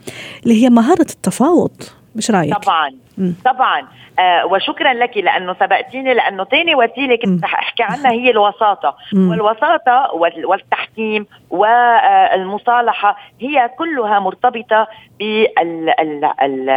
اللي 0.43 0.63
هي 0.63 0.69
مهارة 0.69 1.01
التفاوض. 1.01 1.71
مش 2.15 2.31
رأيك؟ 2.31 2.57
طبعا. 2.57 2.89
م. 3.17 3.31
طبعا. 3.45 3.87
آه 4.19 4.45
وشكرا 4.45 4.93
لك 4.93 5.17
لأنه 5.17 5.53
سبقتيني 5.53 6.13
لأنه 6.13 6.43
ثاني 6.43 6.75
وسيلة 6.75 7.15
كنت 7.15 7.43
رح 7.43 7.59
أحكي 7.59 7.83
عنها 7.83 8.11
هي 8.11 8.29
الوساطة. 8.31 8.95
م. 9.13 9.29
والوساطة 9.29 10.09
والتحكيم 10.45 11.25
والمصالحه 11.49 13.17
هي 13.41 13.69
كلها 13.77 14.19
مرتبطة 14.19 14.87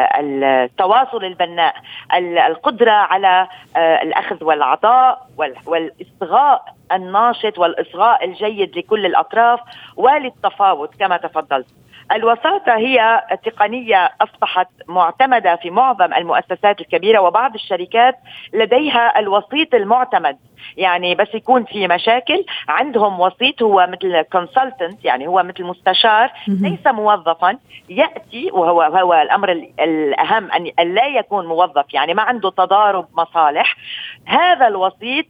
بالتواصل 0.03 1.24
البناء 1.24 1.74
القدرة 2.46 2.90
على 2.92 3.48
آه 3.77 4.03
الأخذ 4.03 4.44
والعطاء 4.44 5.27
والإصغاء 5.66 6.64
الناشط 6.92 7.59
والإصغاء 7.59 8.24
الجيد 8.24 8.79
لكل 8.79 9.07
الأطراف 9.07 9.61
وللتفاوض 9.96 10.88
كما 11.01 11.16
تفضلت. 11.16 11.66
الوساطة 12.12 12.77
هي 12.77 13.23
تقنية 13.44 14.11
أصبحت 14.21 14.68
معتمدة 14.88 15.57
في 15.57 15.71
معظم 15.71 16.14
المؤسسات 16.14 16.81
الكبيرة 16.81 17.21
وبعض 17.21 17.55
الشركات 17.55 18.14
لديها 18.55 19.18
الوسيط 19.18 19.75
المعتمد. 19.75 20.38
يعني 20.77 21.14
بس 21.14 21.35
يكون 21.35 21.64
في 21.64 21.88
مشاكل 21.88 22.44
عندهم 22.68 23.21
وسيط 23.21 23.62
هو 23.62 23.87
مثل 23.90 24.23
كونسلتنت 24.23 25.05
يعني 25.05 25.27
هو 25.27 25.42
مثل 25.42 25.64
مستشار 25.64 26.33
ليس 26.49 26.87
موظفا. 26.87 27.59
يأتي 27.88 28.51
وهو 28.53 28.83
هو 28.83 29.14
الأمر 29.14 29.53
الأهم 29.81 30.51
أن 30.53 30.94
لا 30.94 31.07
يكون 31.07 31.47
موظف 31.47 31.94
يعني 31.94 32.14
ما 32.14 32.23
عنده 32.23 32.51
تضارب 32.51 33.07
مصالح. 33.16 33.77
هذا 34.27 34.66
الوسيط 34.68 35.27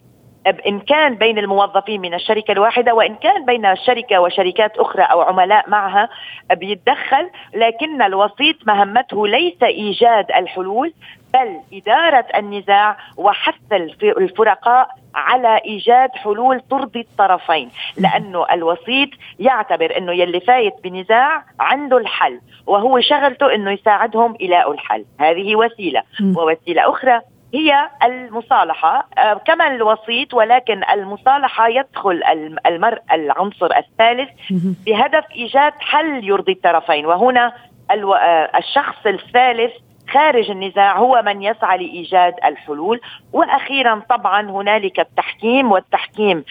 إن 0.67 0.81
كان 0.81 1.15
بين 1.15 1.39
الموظفين 1.39 2.01
من 2.01 2.15
الشركة 2.15 2.53
الواحدة 2.53 2.95
وإن 2.95 3.15
كان 3.15 3.45
بين 3.45 3.67
الشركة 3.67 4.21
وشركات 4.21 4.79
أخرى 4.79 5.03
أو 5.03 5.21
عملاء 5.21 5.71
معها 5.71 6.09
بيتدخل 6.53 7.31
لكن 7.55 8.03
الوسيط 8.03 8.57
مهمته 8.67 9.29
ليس 9.29 9.63
إيجاد 9.63 10.31
الحلول 10.31 10.93
بل 11.35 11.61
إدارة 11.73 12.25
النزاع 12.37 12.97
وحث 13.17 13.55
الفرقاء 14.03 14.89
على 15.15 15.61
إيجاد 15.67 16.11
حلول 16.15 16.61
ترضي 16.71 17.01
الطرفين. 17.01 17.71
لأنه 17.99 18.47
الوسيط 18.53 19.09
يعتبر 19.39 19.97
أنه 19.99 20.13
يلي 20.13 20.41
فايت 20.41 20.75
بنزاع 20.85 21.45
عنده 21.61 21.99
الحل 21.99 22.41
وهو 22.67 23.01
شغلته 23.01 23.55
أنه 23.55 23.71
يساعدهم 23.71 24.35
إلى 24.35 24.67
الحل. 24.71 25.05
هذه 25.21 25.57
وسيلة. 25.57 26.03
ووسيلة 26.37 26.91
أخرى 26.91 27.21
هي 27.55 27.91
المصالحة. 28.05 29.09
آه، 29.19 29.35
كما 29.35 29.67
الوسيط 29.67 30.35
ولكن 30.35 30.83
المصالحة 30.93 31.69
يدخل 31.69 32.23
المرء 32.67 33.01
العنصر 33.13 33.69
الثالث 33.77 34.31
بهدف 34.87 35.25
إيجاد 35.35 35.73
حل 35.81 36.25
يرضي 36.25 36.53
الطرفين. 36.53 37.07
وهنا 37.07 37.53
آه، 37.91 38.51
الشخص 38.59 39.07
الثالث 39.07 39.73
خارج 40.11 40.51
النزاع 40.51 40.99
هو 40.99 41.23
من 41.27 41.43
يسعى 41.43 41.79
لإيجاد 41.79 42.35
الحلول. 42.45 43.01
وأخيرا 43.33 44.03
طبعا 44.11 44.51
هنالك 44.51 45.01
التحكيم 45.01 45.73
والتحكيم 45.73 46.45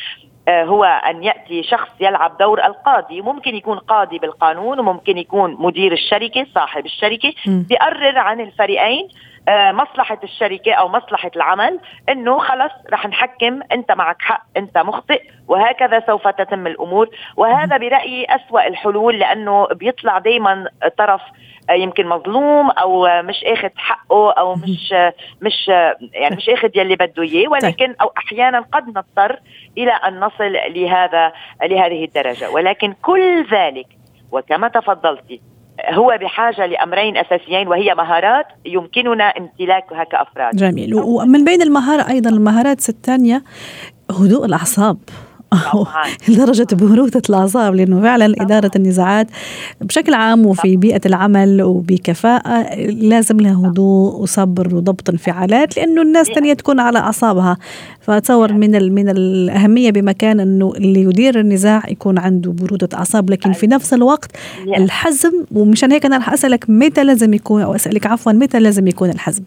آه، 0.48 0.64
هو 0.64 0.84
أن 0.84 1.24
يأتي 1.24 1.64
شخص 1.64 1.90
يلعب 2.00 2.38
دور 2.38 2.66
القاضي. 2.66 3.22
ممكن 3.22 3.56
يكون 3.56 3.78
قاضي 3.78 4.20
بالقانون 4.20 4.80
وممكن 4.80 5.18
يكون 5.18 5.56
مدير 5.60 5.94
الشركة 5.94 6.48
صاحب 6.56 6.86
الشركة. 6.86 7.34
بيقرر 7.48 8.18
عن 8.18 8.42
الفريقين 8.42 9.08
آه، 9.48 9.72
مصلحة 9.72 10.20
الشركة 10.24 10.74
أو 10.74 10.88
مصلحة 10.88 11.32
العمل 11.36 11.80
أنه 12.10 12.40
خلص 12.40 12.72
رح 12.94 13.08
نحكم 13.08 13.60
أنت 13.72 13.92
معك 13.92 14.22
حق 14.22 14.44
أنت 14.58 14.78
مخطئ 14.78 15.22
وهكذا 15.48 16.04
سوف 16.08 16.28
تتم 16.28 16.68
الأمور. 16.68 17.10
وهذا 17.38 17.78
برأيي 17.78 18.26
أسوأ 18.26 18.68
الحلول 18.68 19.20
لأنه 19.20 19.68
بيطلع 19.68 20.18
دايما 20.18 20.66
طرف 20.98 21.22
آه، 21.70 21.74
يمكن 21.74 22.08
مظلوم 22.08 22.70
أو 22.72 23.22
مش 23.22 23.44
آخذ 23.44 23.70
حقه 23.76 24.32
أو 24.32 24.56
مش 24.56 24.94
مش 25.42 25.68
يعني 26.14 26.36
مش 26.36 26.50
آخذ 26.50 26.70
يلي 26.76 26.96
بده 26.96 27.24
إياه. 27.24 27.50
ولكن 27.50 27.96
أو 28.02 28.12
أحيانا 28.18 28.60
قد 28.60 28.88
نضطر 28.88 29.40
إلى 29.78 29.92
أن 29.92 30.20
نصل 30.20 30.54
لهذا 30.70 31.34
لهذه 31.64 32.06
الدرجة. 32.06 32.50
ولكن 32.50 32.94
كل 33.02 33.46
ذلك 33.52 33.88
وكما 34.32 34.68
تفضلتي 34.68 35.42
هو 35.86 36.18
بحاجة 36.22 36.66
لأمرين 36.66 37.18
أساسيين 37.18 37.68
وهي 37.68 37.96
مهارات 37.96 38.46
يمكننا 38.66 39.24
امتلاكها 39.24 40.04
كأفراد. 40.04 40.56
جميل 40.56 40.96
ومن 40.96 41.46
بين 41.46 41.62
المهارة 41.62 42.10
أيضا 42.10 42.30
المهارات 42.30 42.90
الثانية 42.90 43.44
هدوء 44.12 44.46
الأعصاب 44.46 44.98
لدرجة 46.30 46.68
بروثة 46.82 47.22
الأعصاب 47.30 47.76
لأنه 47.76 48.02
فعلا 48.02 48.34
إدارة 48.42 48.72
النزاعات 48.76 49.28
بشكل 49.82 50.14
عام 50.14 50.46
وفي 50.46 50.78
بيئة 50.78 51.02
العمل 51.06 51.62
وبكفاءة 51.62 52.76
لازم 52.80 53.38
لها 53.38 53.68
هدوء 53.68 54.16
وصبر 54.16 54.76
وضبط 54.76 55.10
انفعالات 55.10 55.78
لأنه 55.78 56.02
الناس 56.02 56.28
تانية 56.28 56.54
تكون 56.54 56.80
على 56.80 57.00
أعصابها. 57.00 57.58
فأتصور 58.02 58.54
من 58.54 58.94
من 58.94 59.10
الأهمية 59.10 59.92
بمكان 59.92 60.40
أنه 60.40 60.74
اللي 60.76 61.02
يدير 61.02 61.40
النزاع 61.40 61.84
يكون 61.90 62.18
عنده 62.18 62.52
برودة 62.52 62.90
أعصاب 62.94 63.30
لكن 63.30 63.54
في 63.54 63.68
نفس 63.68 63.94
الوقت 63.94 64.32
الحزم 64.78 65.46
ومشان 65.52 65.92
هيك 65.92 66.06
أنا 66.06 66.18
رح 66.18 66.34
أسألك 66.34 66.66
متى 66.70 67.04
لازم 67.04 67.34
يكون 67.34 67.62
أو 67.62 67.76
أسألك 67.76 68.06
عفوا 68.06 68.32
متى 68.32 68.60
لازم 68.60 68.88
يكون 68.88 69.10
الحزم؟ 69.10 69.44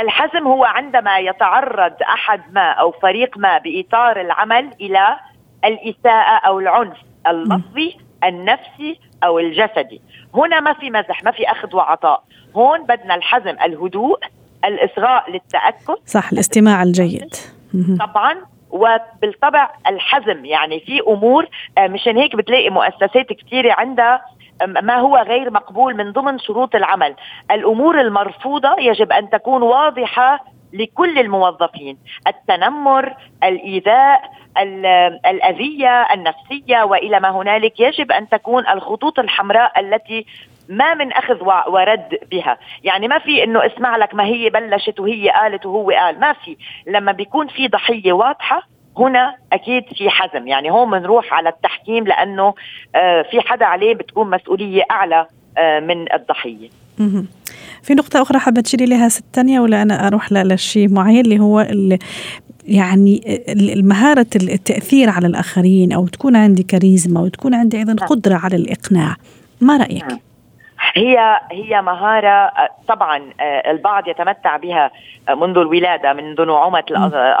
الحزم 0.00 0.46
هو 0.46 0.64
عندما 0.64 1.18
يتعرض 1.18 1.92
أحد 2.02 2.40
ما 2.52 2.70
أو 2.70 2.90
فريق 2.90 3.38
ما 3.38 3.58
بإطار 3.58 4.20
العمل 4.20 4.70
إلى 4.80 5.16
الإساءة 5.64 6.46
أو 6.46 6.58
العنف 6.60 6.96
اللفظي 7.26 7.96
النفسي 8.24 9.00
أو 9.24 9.38
الجسدي. 9.38 10.00
هنا 10.34 10.60
ما 10.60 10.72
في 10.72 10.90
مزح 10.90 11.24
ما 11.24 11.30
في 11.30 11.50
أخذ 11.50 11.76
وعطاء. 11.76 12.22
هون 12.56 12.82
بدنا 12.82 13.14
الحزم 13.14 13.56
الهدوء 13.64 14.18
الإصغاء 14.64 15.30
للتأكد. 15.30 15.96
صح 16.06 16.32
الاستماع 16.32 16.82
الجيد. 16.82 17.34
طبعا 18.00 18.36
وبالطبع 18.70 19.70
الحزم 19.86 20.44
يعني 20.44 20.80
في 20.80 21.00
أمور 21.08 21.46
آه، 21.78 21.86
مشان 21.86 22.16
هيك 22.16 22.36
بتلاقي 22.36 22.70
مؤسسات 22.70 23.32
كثيره 23.32 23.72
عندها 23.72 24.22
ما 24.62 24.96
هو 24.98 25.16
غير 25.16 25.50
مقبول 25.50 25.96
من 25.96 26.12
ضمن 26.12 26.38
شروط 26.38 26.74
العمل. 26.74 27.14
الأمور 27.50 28.00
المرفوضة 28.00 28.76
يجب 28.78 29.12
أن 29.12 29.30
تكون 29.30 29.62
واضحة 29.62 30.44
لكل 30.72 31.18
الموظفين. 31.18 31.98
التنمر 32.26 33.14
الإيذاء 33.44 34.30
الأذية 35.26 36.02
النفسية 36.02 36.82
وإلى 36.84 37.20
ما 37.20 37.30
هنالك 37.30 37.80
يجب 37.80 38.12
أن 38.12 38.28
تكون 38.28 38.68
الخطوط 38.68 39.18
الحمراء 39.18 39.80
التي 39.80 40.26
ما 40.68 40.94
من 40.94 41.12
أخذ 41.12 41.42
ورد 41.68 42.18
بها. 42.30 42.58
يعني 42.84 43.08
ما 43.08 43.18
في 43.18 43.44
إنه 43.44 43.66
اسمع 43.66 43.96
لك 43.96 44.14
ما 44.14 44.24
هي 44.24 44.50
بلشت 44.50 45.00
وهي 45.00 45.30
قالت 45.30 45.66
وهو 45.66 45.90
قال 45.90 46.20
ما 46.20 46.32
في. 46.32 46.56
لما 46.86 47.12
بيكون 47.12 47.48
في 47.48 47.68
ضحية 47.68 48.12
واضحة 48.12 48.62
هنا 48.98 49.36
أكيد 49.52 49.84
في 49.94 50.10
حزم. 50.10 50.48
يعني 50.48 50.70
هون 50.70 50.90
بنروح 50.90 51.34
على 51.34 51.48
التحكيم 51.48 52.04
لأنه 52.04 52.54
آه، 52.94 53.22
في 53.30 53.40
حدا 53.40 53.64
عليه 53.64 53.94
بتكون 53.94 54.30
مسؤولية 54.30 54.82
أعلى 54.90 55.26
آه، 55.58 55.80
من 55.80 56.12
الضحية. 56.12 56.68
في 57.82 57.94
نقطة 57.94 58.22
أخرى 58.22 58.38
حابة 58.38 58.60
تشيري 58.60 58.86
لها 58.86 59.08
ست 59.08 59.24
تانية 59.32 59.60
ولا 59.60 59.82
أنا 59.82 60.06
أروح 60.06 60.32
لشيء 60.32 60.88
معين 60.88 61.20
اللي 61.20 61.38
هو 61.38 61.60
اللي 61.60 61.98
يعني 62.64 63.42
مهارة 63.76 64.26
التأثير 64.36 65.10
على 65.10 65.26
الآخرين 65.26 65.92
أو 65.92 66.06
تكون 66.06 66.36
عندي 66.36 66.62
كاريزما 66.62 67.20
وتكون 67.20 67.54
عندي 67.54 67.78
أيضا 67.78 67.92
نعم. 67.92 68.08
قدرة 68.08 68.34
على 68.34 68.56
الإقناع. 68.56 69.16
ما 69.60 69.76
رأيك؟ 69.76 70.06
هي 70.96 71.40
هي 71.52 71.82
مهارة 71.82 72.52
طبعا 72.88 73.30
آه، 73.40 73.70
البعض 73.70 74.08
يتمتع 74.08 74.56
بها 74.56 74.90
منذ 75.30 75.58
الولادة 75.58 76.12
منذ 76.12 76.46
نعومة 76.46 76.84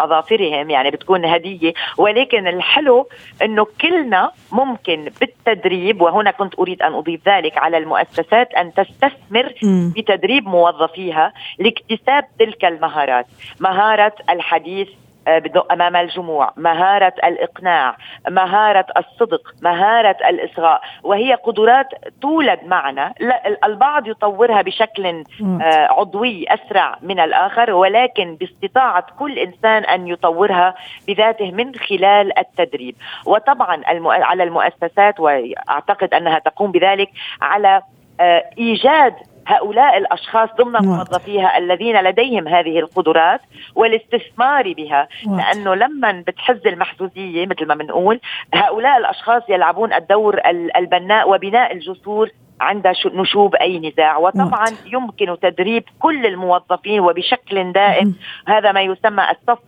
أظافرهم 0.04 0.70
يعني 0.70 0.90
بتكون 0.90 1.24
هدية. 1.24 1.72
ولكن 1.98 2.48
الحلو 2.48 3.08
إنه 3.42 3.66
كلنا 3.80 4.30
ممكن 4.52 5.10
بالتدريب 5.20 6.00
وهنا 6.00 6.30
كنت 6.30 6.58
أريد 6.58 6.82
أن 6.82 6.94
أضيف 6.94 7.28
ذلك 7.28 7.58
على 7.58 7.78
المؤسسات 7.78 8.54
أن 8.54 8.74
تستثمر 8.74 9.52
بتدريب 9.96 10.48
موظفيها 10.48 11.32
لاكتساب 11.58 12.24
تلك 12.38 12.64
المهارات. 12.64 13.26
مهارة 13.60 14.12
الحديث 14.30 14.88
آه، 14.88 15.05
أمام 15.72 15.96
الجموع، 15.96 16.52
مهارة 16.56 17.12
الإقناع، 17.24 17.96
مهارة 18.28 18.86
الصدق، 18.96 19.54
مهارة 19.62 20.16
الإصغاء، 20.28 20.80
وهي 21.02 21.34
قدرات 21.34 21.88
تولد 22.20 22.60
معنا، 22.64 23.14
البعض 23.64 24.08
يطورها 24.08 24.62
بشكل 24.62 25.06
آه، 25.06 25.86
عضوي 25.90 26.46
أسرع 26.48 26.98
من 27.02 27.20
الآخر 27.20 27.72
ولكن 27.72 28.36
باستطاعة 28.36 29.06
كل 29.18 29.38
إنسان 29.38 29.84
أن 29.84 30.08
يطورها 30.08 30.74
بذاته 31.08 31.50
من 31.50 31.74
خلال 31.74 32.38
التدريب، 32.38 32.96
وطبعا 33.26 33.82
على 34.06 34.42
المؤسسات 34.42 35.20
وأعتقد 35.20 36.14
أنها 36.14 36.38
تقوم 36.38 36.72
بذلك 36.72 37.10
على 37.42 37.82
آه، 38.20 38.50
إيجاد 38.58 39.14
هؤلاء 39.46 39.98
الأشخاص 39.98 40.48
ضمن 40.58 40.88
موظفيها 40.88 41.58
الذين 41.58 42.00
لديهم 42.02 42.48
هذه 42.48 42.78
القدرات 42.78 43.40
والاستثمار 43.74 44.72
بها 44.72 45.08
لأنه 45.26 45.74
لما 45.74 46.24
بتحز 46.26 46.66
المحظوظية 46.66 47.46
مثل 47.46 47.66
ما 47.66 47.74
بنقول 47.74 48.20
هؤلاء 48.54 48.98
الأشخاص 48.98 49.42
يلعبون 49.48 49.92
الدور 49.92 50.40
البناء 50.76 51.30
وبناء 51.30 51.72
الجسور 51.72 52.30
عند 52.60 52.86
نشوب 53.14 53.54
أي 53.54 53.78
نزاع. 53.78 54.16
وطبعا 54.16 54.66
يمكن 54.92 55.36
تدريب 55.42 55.84
كل 55.98 56.26
الموظفين 56.26 57.00
وبشكل 57.00 57.72
دائم. 57.72 58.14
هذا 58.48 58.72
ما 58.72 58.80
يسمى 58.80 59.22
السوفت 59.30 59.62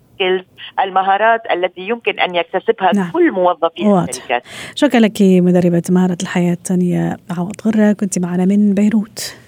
المهارات 0.85 1.43
التي 1.53 1.81
يمكن 1.81 2.21
أن 2.21 2.35
يكتسبها 2.35 2.93
نعم. 2.95 3.11
كل 3.11 3.33
موظفي 3.33 4.05
الشركات. 4.09 4.43
شكرا 4.75 5.01
لك 5.01 5.23
مدربة 5.23 5.83
مهارة 5.91 6.19
الحياة 6.23 6.57
تانية 6.65 7.17
عوض 7.39 7.55
غرة. 7.67 7.93
كنت 7.93 8.19
معنا 8.19 8.45
من 8.45 8.75
بيروت. 8.75 9.48